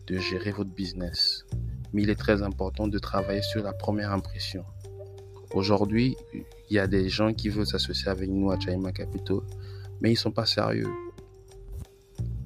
de 0.07 0.19
gérer 0.19 0.51
votre 0.51 0.71
business. 0.71 1.47
Mais 1.95 2.03
il 2.03 2.11
est 2.11 2.23
très 2.27 2.43
important 2.43 2.89
de 2.89 2.99
travailler 2.99 3.43
sur 3.43 3.63
la 3.63 3.73
première 3.73 4.13
impression. 4.13 4.65
Aujourd'hui, 5.53 6.17
il 6.33 6.75
y 6.75 6.79
a 6.79 6.87
des 6.87 7.09
gens 7.09 7.33
qui 7.33 7.49
veulent 7.49 7.67
s'associer 7.67 8.09
avec 8.09 8.31
nous 8.31 8.53
à 8.53 8.61
Chaima 8.61 8.93
Capital, 8.93 9.39
mais 10.01 10.13
ils 10.13 10.17
sont 10.17 10.31
pas 10.31 10.47
sérieux. 10.47 10.89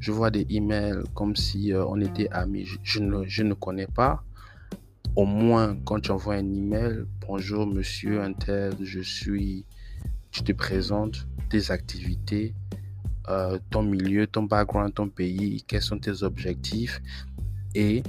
Je 0.01 0.11
vois 0.11 0.31
des 0.31 0.47
emails 0.49 1.03
comme 1.15 1.37
si 1.37 1.73
euh, 1.73 1.85
on 1.87 2.01
était 2.01 2.29
amis. 2.31 2.67
Je, 2.83 3.01
ne, 3.01 3.25
je 3.27 3.43
ne 3.43 3.53
connais 3.55 3.87
pas. 3.87 4.25
Au 5.17 5.27
moins, 5.27 5.77
quand 5.85 6.01
tu 6.01 6.11
envoies 6.11 6.37
un 6.37 6.53
email, 6.53 7.05
bonjour 7.27 7.67
monsieur 7.67 8.23
un 8.23 8.33
tel, 8.33 8.75
je 8.81 9.01
suis, 9.01 9.67
je 10.31 10.43
te 10.43 10.53
présente 10.53 11.27
tes 11.51 11.71
activités, 11.71 12.55
euh, 13.29 13.59
ton 13.71 13.83
milieu, 13.83 14.27
ton 14.27 14.43
background, 14.45 14.95
ton 14.95 15.09
pays, 15.09 15.63
quels 15.67 15.83
sont 15.83 15.99
tes 15.99 16.23
objectifs 16.23 17.01
et 17.75 18.03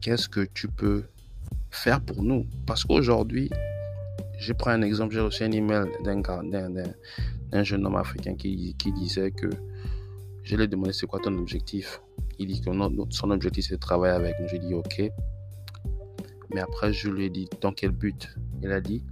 qu'est-ce 0.00 0.28
que 0.28 0.46
tu 0.54 0.68
peux 0.68 1.04
faire 1.70 2.00
pour 2.00 2.22
nous. 2.22 2.46
Parce 2.66 2.84
qu'aujourd'hui, 2.84 3.50
je 4.44 4.52
prends 4.52 4.72
un 4.72 4.82
exemple, 4.82 5.14
j'ai 5.14 5.20
reçu 5.20 5.42
un 5.42 5.52
email 5.52 5.86
d'un 6.02 7.62
jeune 7.62 7.86
homme 7.86 7.96
africain 7.96 8.34
qui, 8.34 8.74
disait 8.94 9.30
que 9.30 9.48
je 10.42 10.56
lui 10.56 10.64
ai 10.64 10.68
demandé 10.68 10.92
c'est 10.92 11.06
quoi 11.06 11.18
ton 11.20 11.36
objectif. 11.38 12.02
Il 12.38 12.48
dit 12.48 12.60
que 12.60 12.70
son 13.10 13.30
objectif 13.30 13.66
c'est 13.66 13.74
de 13.74 13.80
travailler 13.80 14.14
avec 14.14 14.34
nous. 14.40 14.48
J'ai 14.48 14.58
dit 14.58 14.74
ok. 14.74 15.02
Mais 16.52 16.60
après, 16.60 16.92
je 16.92 17.08
lui 17.08 17.24
ai 17.24 17.30
dit 17.30 17.48
dans 17.62 17.72
quel 17.72 17.90
but? 17.90 18.28
Il 18.62 18.70
a 18.70 18.80
dit 18.80 19.02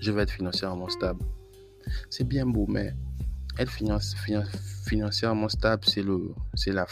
je 0.00 0.10
vais 0.10 0.22
être 0.22 0.32
financièrement 0.32 0.88
stable. 0.88 1.24
C'est 2.10 2.26
bien 2.26 2.46
beau, 2.46 2.66
mais 2.68 2.94
être 3.58 3.70
financièrement 3.70 5.48
stable, 5.48 5.84
c'est 5.86 6.72
la, 6.72 6.86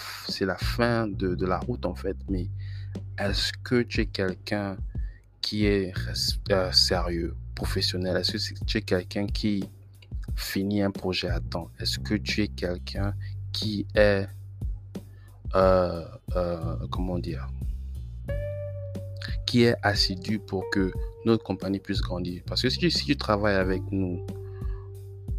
fin 0.57 1.09
de 1.09 1.45
la 1.45 1.59
route 1.59 1.85
en 1.85 1.97
fait. 1.97 2.17
Mais 2.29 2.49
est-ce 3.19 3.53
que 3.65 3.83
tu 3.83 4.03
es 4.03 4.07
quelqu'un 4.07 4.77
qui 5.45 5.67
est 5.67 5.93
euh, 6.51 6.73
sérieux, 6.73 7.37
professionnel? 7.55 8.17
Est-ce 8.17 8.33
que 8.33 8.65
tu 8.65 8.79
es 8.79 8.81
quelqu'un 8.81 9.27
qui 9.27 9.63
finit 10.35 10.81
un 10.81 10.91
projet 10.91 11.29
à 11.29 11.39
temps? 11.39 11.69
Est-ce 11.79 11.99
que 11.99 12.15
tu 12.15 12.43
es 12.43 12.49
quelqu'un 12.49 13.15
qui 13.53 13.87
est, 13.95 14.27
euh, 15.55 16.03
euh, 16.35 16.77
comment 16.91 17.19
dire, 17.19 17.47
qui 19.47 19.65
est 19.65 19.77
assidu 19.83 20.39
pour 20.39 20.65
que 20.71 20.91
notre 21.27 21.45
compagnie 21.45 21.79
puisse 21.79 22.01
grandir? 22.01 22.43
Parce 22.47 22.63
que 22.63 22.71
si 22.71 22.79
tu, 22.79 22.91
si 22.91 23.05
tu 23.05 23.17
travailles 23.17 23.57
avec 23.57 23.83
nous 23.91 24.25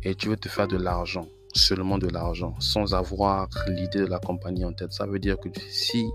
et 0.03 0.13
tu 0.13 0.29
veux 0.29 0.37
te 0.37 0.49
faire 0.49 0.67
de 0.67 0.77
l'argent, 0.77 1.27
seulement 1.55 1.97
de 1.97 2.07
l'argent, 2.07 2.53
sans 2.59 2.93
avoir 2.93 3.47
l'idée 3.67 3.99
de 3.99 4.05
la 4.05 4.19
compagnie 4.19 4.65
en 4.65 4.73
tête. 4.73 4.91
Ça 4.91 5.05
veut 5.05 5.19
dire 5.19 5.37
que 5.39 5.49
si 5.69 6.05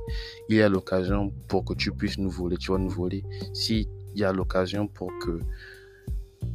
il 0.48 0.56
y 0.56 0.62
a 0.62 0.68
l'occasion 0.68 1.32
pour 1.48 1.64
que 1.64 1.74
tu 1.74 1.90
puisses 1.92 2.18
nous 2.18 2.30
voler, 2.30 2.56
tu 2.56 2.70
vas 2.70 2.78
nous 2.78 2.90
voler. 2.90 3.24
Si 3.54 3.88
il 4.14 4.20
y 4.20 4.24
a 4.24 4.32
l'occasion 4.32 4.86
pour 4.86 5.10
que 5.24 5.40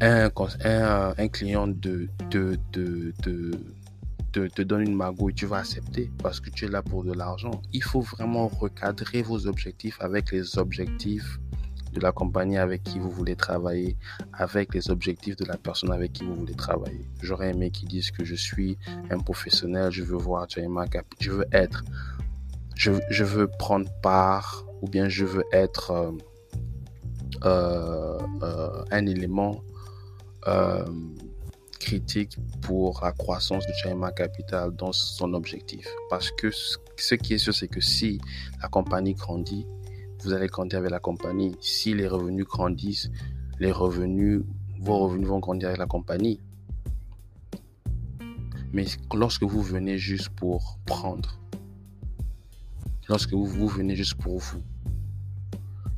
un, 0.01 0.29
un, 0.63 1.13
un 1.17 1.27
client 1.27 1.67
de, 1.67 2.07
de, 2.29 2.57
de, 2.73 3.13
de 3.23 3.51
te 4.33 4.61
donne 4.61 4.81
une 4.81 4.95
magouille, 4.95 5.33
tu 5.33 5.45
vas 5.45 5.59
accepter 5.59 6.11
parce 6.21 6.39
que 6.41 6.49
tu 6.49 6.65
es 6.65 6.67
là 6.67 6.81
pour 6.81 7.03
de 7.03 7.13
l'argent. 7.13 7.61
Il 7.71 7.83
faut 7.83 8.01
vraiment 8.01 8.47
recadrer 8.47 9.21
vos 9.21 9.47
objectifs 9.47 9.97
avec 10.01 10.31
les 10.31 10.57
objectifs 10.57 11.39
de 11.95 12.01
la 12.01 12.11
compagnie 12.11 12.57
avec 12.57 12.83
qui 12.83 12.99
vous 12.99 13.09
voulez 13.09 13.35
travailler, 13.35 13.97
avec 14.33 14.73
les 14.73 14.91
objectifs 14.91 15.37
de 15.37 15.45
la 15.45 15.57
personne 15.57 15.91
avec 15.91 16.13
qui 16.13 16.25
vous 16.25 16.35
voulez 16.35 16.53
travailler. 16.53 17.05
J'aurais 17.21 17.49
aimé 17.51 17.71
qu'ils 17.71 17.87
disent 17.87 18.11
que 18.11 18.23
je 18.23 18.35
suis 18.35 18.77
un 19.09 19.17
professionnel, 19.17 19.91
je 19.91 20.03
veux 20.03 20.17
voir 20.17 20.45
je 21.19 21.31
veux 21.31 21.45
être, 21.51 21.83
je, 22.75 22.91
je, 23.09 23.23
veux 23.23 23.47
prendre 23.47 23.89
part 24.01 24.65
ou 24.81 24.87
bien 24.87 25.07
je 25.07 25.25
veux 25.25 25.45
être 25.51 25.91
euh, 25.91 26.11
euh, 27.45 28.19
euh, 28.43 28.83
un 28.91 29.05
élément 29.05 29.63
critique 31.79 32.37
pour 32.61 33.01
la 33.03 33.11
croissance 33.11 33.65
de 33.65 33.73
China 33.73 34.11
Capital 34.11 34.75
dans 34.75 34.91
son 34.91 35.33
objectif. 35.33 35.87
Parce 36.09 36.29
que 36.31 36.51
ce 36.51 37.15
qui 37.15 37.33
est 37.33 37.37
sûr, 37.39 37.53
c'est 37.53 37.67
que 37.67 37.81
si 37.81 38.19
la 38.61 38.67
compagnie 38.67 39.13
grandit, 39.13 39.65
vous 40.23 40.33
allez 40.33 40.47
compter 40.47 40.77
avec 40.77 40.91
la 40.91 40.99
compagnie. 40.99 41.55
Si 41.61 41.93
les 41.93 42.07
revenus 42.07 42.45
grandissent, 42.45 43.11
les 43.59 43.71
revenus, 43.71 44.41
vos 44.79 44.99
revenus 44.99 45.27
vont 45.27 45.39
grandir 45.39 45.69
avec 45.69 45.79
la 45.79 45.85
compagnie. 45.85 46.39
Mais 48.73 48.85
lorsque 49.13 49.43
vous 49.43 49.61
venez 49.61 49.97
juste 49.97 50.29
pour 50.29 50.79
prendre, 50.85 51.39
lorsque 53.07 53.33
vous, 53.33 53.67
venez 53.67 53.95
juste 53.95 54.15
pour 54.15 54.39
vous, 54.39 54.61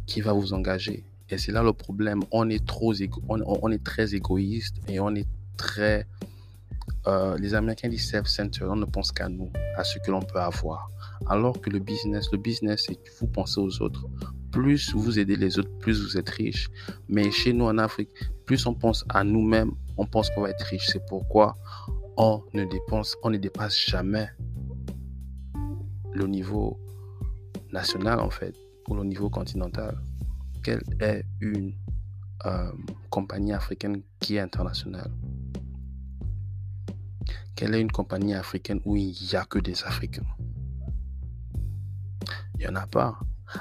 qui 0.06 0.22
va 0.22 0.34
vous 0.34 0.54
engager? 0.54 1.04
Et 1.30 1.38
c'est 1.38 1.52
là 1.52 1.64
le 1.64 1.74
problème. 1.74 2.22
On 2.32 2.50
est 2.50 2.66
trop 2.66 2.94
on, 3.28 3.72
est 3.72 3.84
très 3.84 4.16
égoïste 4.16 4.76
et 4.88 5.00
on 5.00 5.14
est 5.16 5.28
très 5.58 6.08
euh, 7.08 7.38
les 7.38 7.54
Américains 7.54 7.90
disent 7.90 8.10
self-centered, 8.10 8.70
on 8.70 8.76
ne 8.76 8.86
pense 8.86 9.12
qu'à 9.12 9.30
nous, 9.30 9.52
à 9.78 9.84
ce 9.84 9.98
que 10.00 10.12
l'on 10.12 10.22
peut 10.22 10.40
avoir. 10.40 10.90
Alors 11.26 11.60
que 11.60 11.70
le 11.70 11.80
business, 11.80 12.32
le 12.32 12.38
business, 12.38 12.86
c'est 12.88 13.00
vous 13.20 13.28
pensez 13.28 13.60
aux 13.60 13.82
autres. 13.82 14.06
Plus 14.52 14.94
vous 14.94 15.20
aidez 15.20 15.36
les 15.36 15.60
autres, 15.60 15.76
plus 15.80 16.02
vous 16.02 16.18
êtes 16.18 16.30
riche. 16.30 16.70
Mais 17.10 17.32
chez 17.32 17.54
nous 17.54 17.66
en 17.66 17.78
Afrique, 17.78 18.10
plus 18.46 18.66
on 18.66 18.74
pense 18.74 19.06
à 19.10 19.24
nous-mêmes, 19.24 19.72
on 19.98 20.06
pense 20.06 20.30
qu'on 20.30 20.42
va 20.42 20.52
être 20.52 20.66
riche. 20.66 20.88
C'est 20.88 21.06
pourquoi 21.08 21.58
on 22.18 22.44
ne 22.54 22.66
dépense, 22.66 23.16
on 23.24 23.30
ne 23.30 23.38
dépasse 23.38 23.78
jamais 23.78 24.30
le 26.14 26.28
niveau 26.28 26.80
national 27.72 28.20
en 28.20 28.30
fait, 28.30 28.56
ou 28.88 28.96
le 28.96 29.04
niveau 29.04 29.30
continental. 29.30 29.98
Quelle 30.64 30.82
est 31.00 31.24
une 31.42 31.74
euh, 32.46 32.72
compagnie 33.10 33.54
africaine 33.54 34.02
qui 34.20 34.36
est 34.36 34.40
internationale? 34.40 35.12
Quelle 37.56 37.74
est 37.74 37.82
une 37.82 37.92
compagnie 37.92 38.36
africaine 38.36 38.82
où 38.86 38.96
il 38.96 39.16
n'y 39.20 39.36
a 39.36 39.44
que 39.46 39.60
des 39.60 39.84
Africains? 39.84 40.26
Il 42.60 42.62
n'y 42.62 42.68
en 42.68 42.76
a 42.76 42.88
pas. 42.88 43.20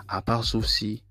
À 0.09 0.23
part 0.23 0.45
sauf 0.45 0.67
si 0.67 1.03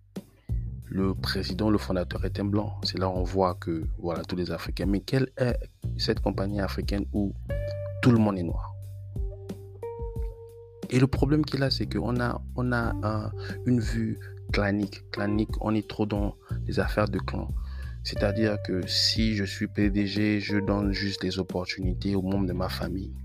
le 0.86 1.14
président, 1.14 1.70
le 1.70 1.78
fondateur 1.78 2.26
est 2.26 2.40
un 2.40 2.46
blanc. 2.46 2.80
C'est 2.84 2.98
là 2.98 3.08
où 3.10 3.14
on 3.14 3.24
voit 3.24 3.56
que 3.56 3.84
voilà 4.00 4.24
tous 4.24 4.36
les 4.36 4.52
Africains. 4.52 4.86
Mais 4.86 5.02
quelle 5.02 5.30
est 5.38 5.58
cette 5.98 6.20
compagnie 6.20 6.62
africaine 6.62 7.06
où 7.14 7.34
tout 8.02 8.12
le 8.12 8.18
monde 8.18 8.38
est 8.38 8.44
noir? 8.44 8.74
Et 10.90 11.00
le 11.00 11.08
problème 11.08 11.44
qu'il 11.46 11.64
a, 11.64 11.72
c'est 11.72 11.88
qu'on 11.88 12.20
a, 12.20 12.42
on 12.56 12.72
a 12.72 13.32
une 13.66 13.80
vue 13.80 14.20
clanique. 14.52 15.10
Clanique, 15.12 15.50
on 15.62 15.74
est 15.74 15.88
trop 15.88 16.06
dans 16.06 16.36
les 16.68 16.80
affaires 16.80 17.10
de 17.10 17.20
clan. 17.20 17.50
C'est-à-dire 18.04 18.58
que 18.64 18.86
si 18.86 19.36
je 19.36 19.44
suis 19.44 19.68
PDG, 19.68 20.40
je 20.40 20.58
donne 20.58 20.92
juste 20.92 21.22
des 21.22 21.40
opportunités 21.40 22.16
aux 22.16 22.22
membres 22.22 22.46
de 22.46 22.54
ma 22.54 22.70
famille. 22.70 23.16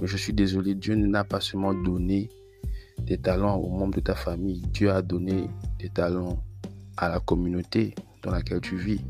Mais 0.00 0.06
je 0.06 0.16
suis 0.16 0.32
désolé, 0.32 0.74
Dieu 0.74 0.96
n'a 0.96 1.24
pas 1.24 1.40
seulement 1.40 1.72
donné 1.72 2.28
des 3.00 3.18
talents 3.18 3.56
aux 3.56 3.70
membres 3.70 3.94
de 3.94 4.00
ta 4.00 4.14
famille. 4.14 4.62
Dieu 4.72 4.90
a 4.90 5.02
donné 5.02 5.48
des 5.78 5.88
talents 5.88 6.42
à 6.96 7.08
la 7.08 7.20
communauté 7.20 7.94
dans 8.22 8.30
laquelle 8.30 8.60
tu 8.60 8.76
vis. 8.76 9.00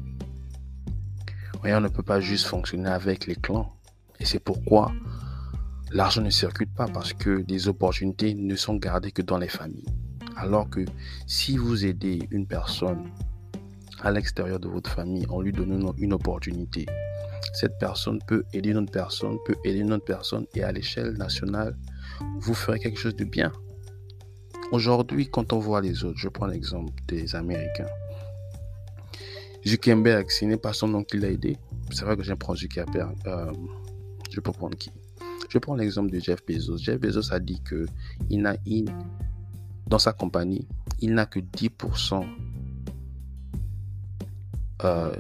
On 1.64 1.80
ne 1.80 1.88
peut 1.88 2.02
pas 2.02 2.20
juste 2.20 2.46
fonctionner 2.46 2.88
avec 2.88 3.26
les 3.26 3.34
clans. 3.34 3.72
Et 4.20 4.24
c'est 4.24 4.38
pourquoi 4.38 4.92
l'argent 5.90 6.22
ne 6.22 6.30
circule 6.30 6.68
pas 6.68 6.86
parce 6.86 7.12
que 7.12 7.42
des 7.42 7.68
opportunités 7.68 8.34
ne 8.34 8.54
sont 8.54 8.76
gardées 8.76 9.10
que 9.10 9.22
dans 9.22 9.38
les 9.38 9.48
familles. 9.48 9.88
Alors 10.36 10.68
que 10.70 10.84
si 11.26 11.56
vous 11.56 11.84
aidez 11.84 12.20
une 12.30 12.46
personne 12.46 13.10
à 14.02 14.10
l'extérieur 14.10 14.60
de 14.60 14.68
votre 14.68 14.90
famille 14.90 15.26
en 15.28 15.40
lui 15.40 15.52
donnant 15.52 15.94
une 15.98 16.12
opportunité, 16.12 16.86
cette 17.52 17.78
personne 17.78 18.20
peut 18.26 18.44
aider 18.52 18.70
une 18.70 18.78
autre 18.78 18.92
personne, 18.92 19.38
peut 19.46 19.56
aider 19.64 19.78
une 19.78 19.92
autre 19.92 20.04
personne 20.04 20.46
et 20.54 20.62
à 20.62 20.70
l'échelle 20.70 21.14
nationale, 21.14 21.76
vous 22.38 22.54
ferez 22.54 22.78
quelque 22.78 22.98
chose 22.98 23.16
de 23.16 23.24
bien. 23.24 23.50
Aujourd'hui, 24.72 25.28
quand 25.28 25.52
on 25.52 25.60
voit 25.60 25.80
les 25.80 26.02
autres, 26.04 26.18
je 26.18 26.28
prends 26.28 26.46
l'exemple 26.46 26.92
des 27.06 27.36
Américains. 27.36 27.86
Zuckerberg, 29.64 30.28
ce 30.30 30.44
n'est 30.44 30.56
pas 30.56 30.72
son 30.72 30.88
nom 30.88 31.04
qui 31.04 31.18
l'a 31.18 31.30
aidé. 31.30 31.56
C'est 31.90 32.04
vrai 32.04 32.16
que 32.16 32.24
je 32.24 32.34
prends 32.34 32.54
Zuckerberg. 32.56 33.16
Euh, 33.26 33.52
je 34.30 34.40
peux 34.40 34.52
prendre 34.52 34.76
qui? 34.76 34.90
Je 35.48 35.58
prends 35.58 35.76
l'exemple 35.76 36.10
de 36.10 36.18
Jeff 36.18 36.44
Bezos. 36.46 36.78
Jeff 36.78 37.00
Bezos 37.00 37.32
a 37.32 37.38
dit 37.38 37.60
que 37.62 37.86
il 38.28 38.42
n'a, 38.42 38.56
dans 39.86 40.00
sa 40.00 40.12
compagnie, 40.12 40.66
il 41.00 41.14
n'a 41.14 41.26
que 41.26 41.38
10%. 41.38 42.26
Euh, 44.84 45.12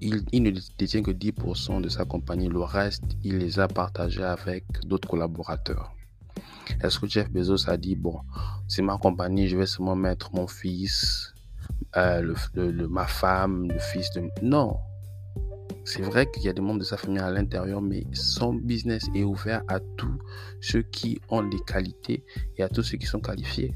il, 0.00 0.24
il, 0.32 0.42
ne 0.42 0.50
détient 0.76 1.02
que 1.02 1.12
10% 1.12 1.80
de 1.80 1.88
sa 1.88 2.04
compagnie. 2.04 2.48
Le 2.48 2.60
reste, 2.60 3.04
il 3.22 3.38
les 3.38 3.60
a 3.60 3.68
partagés 3.68 4.24
avec 4.24 4.64
d'autres 4.86 5.08
collaborateurs. 5.08 5.94
Est-ce 6.82 6.98
que 6.98 7.06
Jeff 7.06 7.30
Bezos 7.30 7.68
a 7.68 7.76
dit, 7.76 7.96
bon, 7.96 8.20
c'est 8.68 8.82
ma 8.82 8.98
compagnie, 8.98 9.48
je 9.48 9.56
vais 9.56 9.66
seulement 9.66 9.96
mettre 9.96 10.34
mon 10.34 10.46
fils, 10.46 11.34
euh, 11.96 12.34
le, 12.54 12.88
ma 12.88 13.06
femme, 13.06 13.68
le 13.68 13.78
fils 13.78 14.10
de... 14.12 14.22
Non. 14.42 14.78
C'est 15.84 16.02
vrai 16.02 16.30
qu'il 16.30 16.44
y 16.44 16.48
a 16.48 16.52
des 16.52 16.60
membres 16.60 16.78
de 16.78 16.84
sa 16.84 16.96
famille 16.96 17.18
à 17.18 17.30
l'intérieur, 17.30 17.82
mais 17.82 18.06
son 18.12 18.54
business 18.54 19.08
est 19.14 19.24
ouvert 19.24 19.62
à 19.68 19.80
tous 19.96 20.18
ceux 20.60 20.82
qui 20.82 21.20
ont 21.28 21.42
des 21.42 21.58
qualités 21.60 22.24
et 22.56 22.62
à 22.62 22.68
tous 22.68 22.82
ceux 22.82 22.98
qui 22.98 23.06
sont 23.06 23.20
qualifiés. 23.20 23.74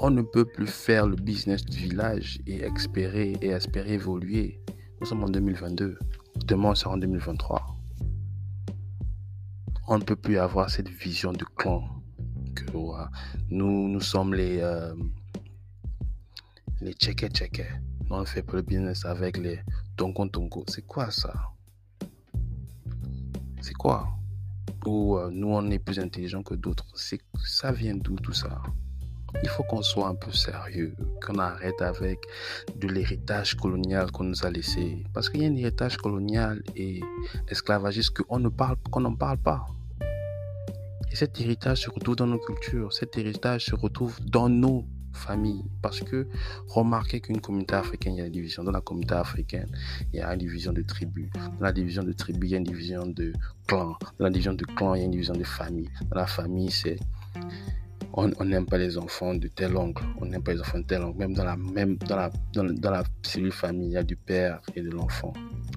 On 0.00 0.10
ne 0.10 0.22
peut 0.22 0.46
plus 0.46 0.66
faire 0.66 1.06
le 1.06 1.16
business 1.16 1.62
du 1.62 1.76
village 1.76 2.40
et 2.46 2.62
espérer, 2.62 3.36
et 3.42 3.48
espérer 3.48 3.92
évoluer. 3.92 4.58
Nous 5.00 5.06
sommes 5.06 5.24
en 5.24 5.28
2022. 5.28 5.98
Demain, 6.46 6.70
on 6.70 6.74
sera 6.74 6.94
en 6.94 6.96
2023 6.96 7.59
on 9.90 9.98
ne 9.98 10.04
peut 10.04 10.14
plus 10.14 10.38
avoir 10.38 10.70
cette 10.70 10.88
vision 10.88 11.32
de 11.32 11.44
clan. 11.56 11.82
Que, 12.54 12.64
nous, 13.50 13.88
nous 13.88 14.00
sommes 14.00 14.34
les, 14.34 14.60
euh, 14.60 14.94
les 16.80 16.92
checker. 16.92 17.28
Nous, 18.08 18.16
on 18.16 18.24
fait 18.24 18.42
pas 18.42 18.54
le 18.54 18.62
business 18.62 19.04
avec 19.04 19.36
les 19.36 19.58
tongo 19.96 20.28
tongo. 20.28 20.64
C'est 20.68 20.86
quoi 20.86 21.10
ça? 21.10 21.34
C'est 23.60 23.74
quoi? 23.74 24.08
Ou 24.86 25.18
euh, 25.18 25.28
nous, 25.32 25.48
on 25.48 25.68
est 25.70 25.80
plus 25.80 25.98
intelligent 25.98 26.44
que 26.44 26.54
d'autres. 26.54 26.86
Ça 27.44 27.72
vient 27.72 27.96
d'où 27.96 28.14
tout 28.14 28.32
ça? 28.32 28.62
Il 29.42 29.48
faut 29.48 29.64
qu'on 29.64 29.82
soit 29.82 30.06
un 30.06 30.14
peu 30.14 30.30
sérieux, 30.30 30.94
qu'on 31.24 31.38
arrête 31.38 31.82
avec 31.82 32.20
de 32.76 32.86
l'héritage 32.86 33.56
colonial 33.56 34.12
qu'on 34.12 34.24
nous 34.24 34.46
a 34.46 34.50
laissé. 34.50 35.04
Parce 35.12 35.28
qu'il 35.28 35.42
y 35.42 35.46
a 35.46 35.48
un 35.48 35.56
héritage 35.56 35.96
colonial 35.96 36.62
et 36.76 37.00
esclavagiste 37.48 38.10
qu'on 38.10 38.38
ne 38.38 38.48
parle, 38.48 38.76
qu'on 38.92 39.00
n'en 39.00 39.16
parle 39.16 39.38
pas. 39.38 39.66
Et 41.10 41.16
cet 41.16 41.40
héritage 41.40 41.82
se 41.82 41.90
retrouve 41.90 42.16
dans 42.16 42.26
nos 42.26 42.38
cultures, 42.38 42.92
cet 42.92 43.18
héritage 43.18 43.66
se 43.66 43.74
retrouve 43.74 44.18
dans 44.24 44.48
nos 44.48 44.86
familles. 45.12 45.64
Parce 45.82 46.00
que 46.00 46.28
remarquez 46.68 47.20
qu'une 47.20 47.40
communauté 47.40 47.74
africaine, 47.74 48.14
il 48.14 48.18
y 48.18 48.22
a 48.22 48.26
une 48.26 48.32
division. 48.32 48.62
Dans 48.64 48.70
la 48.70 48.80
communauté 48.80 49.14
africaine, 49.14 49.68
il 50.12 50.18
y 50.18 50.22
a 50.22 50.32
une 50.32 50.38
division 50.38 50.72
de 50.72 50.82
tribus. 50.82 51.30
Dans 51.34 51.66
la 51.66 51.72
division 51.72 52.02
de 52.02 52.12
tribus, 52.12 52.50
il 52.50 52.52
y 52.52 52.54
a 52.54 52.58
une 52.58 52.64
division 52.64 53.06
de 53.06 53.32
clans. 53.66 53.96
Dans 54.18 54.24
la 54.24 54.30
division 54.30 54.54
de 54.54 54.64
clans, 54.64 54.94
il 54.94 54.98
y 54.98 55.02
a 55.02 55.04
une 55.06 55.10
division 55.10 55.34
de 55.34 55.44
famille. 55.44 55.90
Dans 56.10 56.16
la 56.20 56.26
famille, 56.26 56.70
c'est 56.70 56.96
on 58.12 58.44
n'aime 58.44 58.66
pas 58.66 58.78
les 58.78 58.98
enfants 58.98 59.34
de 59.34 59.46
tel 59.46 59.76
oncle, 59.76 60.04
on 60.20 60.26
n'aime 60.26 60.42
pas 60.42 60.52
les 60.52 60.60
enfants 60.60 60.78
de 60.78 60.84
tel 60.84 61.02
oncle. 61.02 61.18
Même 61.18 61.32
dans 61.32 61.44
la, 61.44 61.56
même 61.56 61.96
dans 61.96 62.16
la, 62.16 62.30
dans, 62.52 62.64
dans 62.64 62.90
la 62.90 63.04
cellule 63.22 63.52
familiale 63.52 64.04
du 64.04 64.16
père 64.16 64.60
et 64.74 64.82
de 64.82 64.90
l'enfant, 64.90 65.32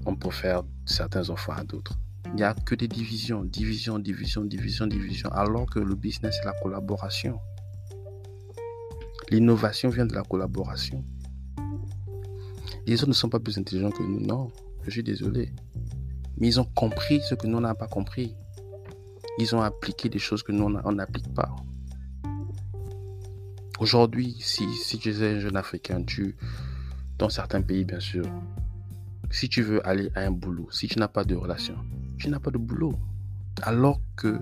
on 0.06 0.16
préfère 0.16 0.64
certains 0.86 1.30
enfants 1.30 1.54
à 1.54 1.64
d'autres. 1.64 1.98
Il 2.34 2.38
n'y 2.38 2.44
a 2.44 2.56
que 2.56 2.74
des 2.74 2.88
divisions, 2.88 3.44
division, 3.44 4.00
division, 4.00 4.44
division, 4.44 4.88
division, 4.88 5.30
alors 5.30 5.70
que 5.70 5.78
le 5.78 5.94
business, 5.94 6.36
c'est 6.40 6.46
la 6.46 6.54
collaboration. 6.64 7.40
L'innovation 9.30 9.90
vient 9.90 10.08
de 10.08 10.16
la 10.16 10.24
collaboration. 10.24 11.06
Les 12.88 12.96
autres 12.96 13.10
ne 13.10 13.14
sont 13.14 13.30
pas 13.30 13.40
plus 13.40 13.60
intelligents 13.60 13.92
que 13.92 14.02
nous, 14.02 14.20
non, 14.20 14.52
je 14.84 14.90
suis 14.90 15.04
désolé. 15.04 15.54
Mais 16.38 16.48
ils 16.48 16.60
ont 16.60 16.66
compris 16.66 17.22
ce 17.22 17.36
que 17.36 17.46
nous 17.46 17.60
n'avons 17.60 17.76
pas 17.76 17.88
compris. 17.88 18.36
Ils 19.38 19.56
ont 19.56 19.62
appliqué 19.62 20.10
des 20.10 20.18
choses 20.18 20.42
que 20.42 20.52
nous, 20.52 20.64
on 20.64 20.92
n'applique 20.92 21.32
pas. 21.36 21.56
Aujourd'hui, 23.80 24.36
si, 24.40 24.68
si 24.74 24.98
tu 24.98 25.12
es 25.12 25.36
un 25.36 25.40
jeune 25.40 25.56
Africain, 25.56 26.04
tu, 26.04 26.36
dans 27.20 27.30
certains 27.30 27.62
pays, 27.62 27.86
bien 27.86 28.00
sûr, 28.00 28.26
si 29.30 29.50
tu 29.50 29.62
veux 29.62 29.88
aller 29.88 30.10
à 30.16 30.22
un 30.22 30.32
boulot, 30.32 30.68
si 30.72 30.88
tu 30.88 30.98
n'as 30.98 31.08
pas 31.08 31.24
de 31.24 31.36
relation, 31.36 31.76
tu 32.24 32.30
n'as 32.30 32.40
pas 32.40 32.52
de 32.52 32.58
boulot. 32.58 32.94
Alors 33.64 34.00
que 34.16 34.40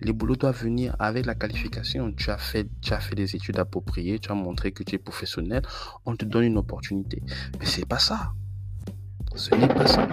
les 0.00 0.12
boulots 0.12 0.36
doivent 0.36 0.62
venir 0.62 0.94
avec 1.00 1.26
la 1.26 1.34
qualification. 1.34 2.12
Tu 2.12 2.30
as 2.30 2.38
fait, 2.38 2.68
tu 2.80 2.92
as 2.92 3.00
fait 3.00 3.16
des 3.16 3.34
études 3.34 3.58
appropriées, 3.58 4.20
tu 4.20 4.30
as 4.30 4.36
montré 4.36 4.70
que 4.70 4.84
tu 4.84 4.94
es 4.94 4.98
professionnel, 4.98 5.62
on 6.04 6.14
te 6.14 6.24
donne 6.24 6.44
une 6.44 6.58
opportunité. 6.58 7.24
Mais 7.58 7.66
c'est 7.66 7.86
pas 7.86 7.98
ça. 7.98 8.34
Ce 9.34 9.52
n'est 9.56 9.66
pas 9.66 9.88
ça. 9.88 10.08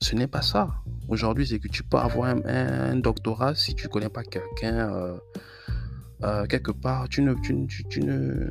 Ce 0.00 0.14
n'est 0.14 0.28
pas 0.28 0.42
ça. 0.42 0.68
Aujourd'hui, 1.08 1.48
c'est 1.48 1.58
que 1.58 1.66
tu 1.66 1.82
peux 1.82 1.96
avoir 1.96 2.32
un, 2.44 2.94
doctorat 2.94 3.56
si 3.56 3.74
tu 3.74 3.88
connais 3.88 4.08
pas 4.08 4.22
quelqu'un 4.22 4.94
euh, 4.94 5.18
euh, 6.22 6.46
quelque 6.46 6.70
part. 6.70 7.08
Tu 7.08 7.22
ne, 7.22 7.34
tu, 7.34 7.66
tu, 7.88 8.00
ne, 8.02 8.50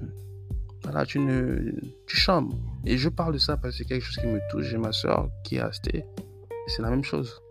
voilà, 0.83 1.05
tu 1.05 1.19
ne, 1.19 1.71
tu 2.07 2.17
chambres. 2.17 2.57
Et 2.85 2.97
je 2.97 3.07
parle 3.07 3.35
de 3.35 3.39
ça 3.39 3.55
parce 3.55 3.71
que 3.71 3.77
c'est 3.77 3.85
quelque 3.85 4.03
chose 4.03 4.17
qui 4.17 4.27
me 4.27 4.41
touche. 4.51 4.65
J'ai 4.65 4.77
ma 4.77 4.91
soeur 4.91 5.29
qui 5.45 5.55
est 5.55 5.63
restée 5.63 6.03
c'est 6.67 6.81
la 6.81 6.89
même 6.89 7.03
chose. 7.03 7.41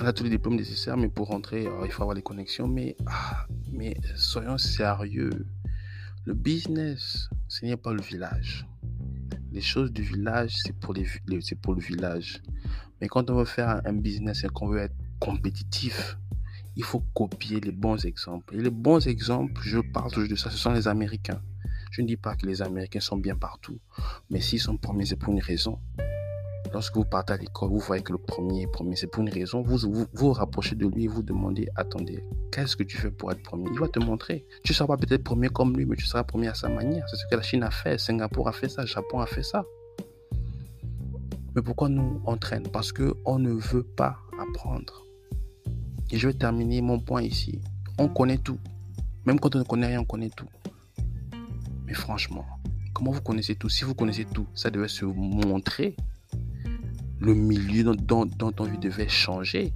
Elle 0.00 0.06
a 0.06 0.12
tous 0.12 0.24
les 0.24 0.30
diplômes 0.30 0.56
nécessaires, 0.56 0.96
mais 0.96 1.08
pour 1.08 1.28
rentrer, 1.28 1.66
il 1.84 1.90
faut 1.90 2.02
avoir 2.02 2.14
les 2.14 2.22
connexions. 2.22 2.66
Mais, 2.66 2.96
ah, 3.06 3.46
mais 3.72 3.96
soyons 4.16 4.58
sérieux. 4.58 5.46
Le 6.24 6.34
business, 6.34 7.28
ce 7.48 7.64
n'est 7.64 7.76
pas 7.76 7.92
le 7.92 8.02
village. 8.02 8.66
Les 9.52 9.60
choses 9.60 9.92
du 9.92 10.02
village, 10.02 10.56
c'est 10.64 10.72
pour, 10.78 10.94
les, 10.94 11.06
c'est 11.40 11.54
pour 11.54 11.74
le 11.74 11.80
village. 11.80 12.42
Mais 13.00 13.08
quand 13.08 13.30
on 13.30 13.36
veut 13.36 13.44
faire 13.44 13.80
un 13.84 13.92
business 13.92 14.44
et 14.44 14.48
qu'on 14.48 14.68
veut 14.68 14.80
être 14.80 14.96
compétitif, 15.20 16.18
il 16.76 16.82
faut 16.82 17.04
copier 17.14 17.60
les 17.60 17.72
bons 17.72 18.04
exemples. 18.04 18.56
Et 18.56 18.62
les 18.62 18.70
bons 18.70 19.06
exemples, 19.06 19.60
je 19.64 19.78
parle 19.78 20.10
toujours 20.10 20.28
de 20.28 20.36
ça, 20.36 20.50
ce 20.50 20.56
sont 20.56 20.72
les 20.72 20.88
Américains. 20.88 21.40
Je 21.92 22.02
ne 22.02 22.06
dis 22.06 22.16
pas 22.16 22.34
que 22.34 22.46
les 22.46 22.60
Américains 22.62 23.00
sont 23.00 23.16
bien 23.16 23.36
partout, 23.36 23.78
mais 24.28 24.40
s'ils 24.40 24.60
sont 24.60 24.76
premiers, 24.76 25.06
c'est 25.06 25.16
pour 25.16 25.32
une 25.32 25.40
raison. 25.40 25.78
Lorsque 26.74 26.96
vous 26.96 27.04
partez 27.04 27.34
à 27.34 27.36
l'école, 27.36 27.68
vous 27.70 27.78
voyez 27.78 28.02
que 28.02 28.10
le 28.10 28.18
premier 28.18 28.62
est 28.62 28.66
premier, 28.66 28.96
c'est 28.96 29.06
pour 29.06 29.22
une 29.22 29.28
raison. 29.28 29.62
Vous, 29.62 30.08
vous 30.12 30.32
rapprochez 30.32 30.74
de 30.74 30.88
lui 30.88 31.04
et 31.04 31.06
vous 31.06 31.22
demandez, 31.22 31.68
attendez, 31.76 32.24
qu'est-ce 32.50 32.74
que 32.74 32.82
tu 32.82 32.96
fais 32.96 33.12
pour 33.12 33.30
être 33.30 33.44
premier? 33.44 33.70
Il 33.72 33.78
va 33.78 33.86
te 33.86 34.00
montrer. 34.00 34.44
Tu 34.64 34.72
ne 34.72 34.74
seras 34.74 34.88
pas 34.88 34.96
peut-être 34.96 35.22
premier 35.22 35.50
comme 35.50 35.76
lui, 35.76 35.86
mais 35.86 35.94
tu 35.94 36.04
seras 36.04 36.24
premier 36.24 36.48
à 36.48 36.54
sa 36.54 36.68
manière. 36.68 37.08
C'est 37.08 37.14
ce 37.14 37.26
que 37.30 37.36
la 37.36 37.42
Chine 37.42 37.62
a 37.62 37.70
fait, 37.70 37.96
Singapour 37.96 38.48
a 38.48 38.52
fait 38.52 38.68
ça, 38.68 38.84
Japon 38.86 39.20
a 39.20 39.26
fait 39.26 39.44
ça. 39.44 39.64
Mais 41.54 41.62
pourquoi 41.62 41.88
nous 41.88 42.20
entraîne 42.26 42.66
Parce 42.66 42.92
qu'on 42.92 43.38
ne 43.38 43.52
veut 43.52 43.84
pas 43.84 44.18
apprendre. 44.40 45.04
Et 46.10 46.18
je 46.18 46.26
vais 46.26 46.34
terminer 46.34 46.82
mon 46.82 46.98
point 46.98 47.22
ici. 47.22 47.60
On 47.98 48.08
connaît 48.08 48.38
tout. 48.38 48.58
Même 49.26 49.38
quand 49.38 49.54
on 49.54 49.60
ne 49.60 49.64
connaît 49.64 49.86
rien, 49.86 50.00
on 50.00 50.04
connaît 50.04 50.30
tout. 50.36 50.48
Mais 51.86 51.94
franchement, 51.94 52.44
Comment 52.94 53.10
vous 53.10 53.20
connaissez 53.20 53.56
tout? 53.56 53.68
Si 53.68 53.84
vous 53.84 53.94
connaissez 53.94 54.24
tout, 54.24 54.46
ça 54.54 54.70
devait 54.70 54.86
se 54.86 55.04
montrer. 55.04 55.96
Le 57.24 57.32
milieu 57.32 57.84
dont, 57.84 57.94
dont, 57.94 58.26
dont 58.26 58.52
on 58.58 58.66
devait 58.78 59.08
changer. 59.08 59.72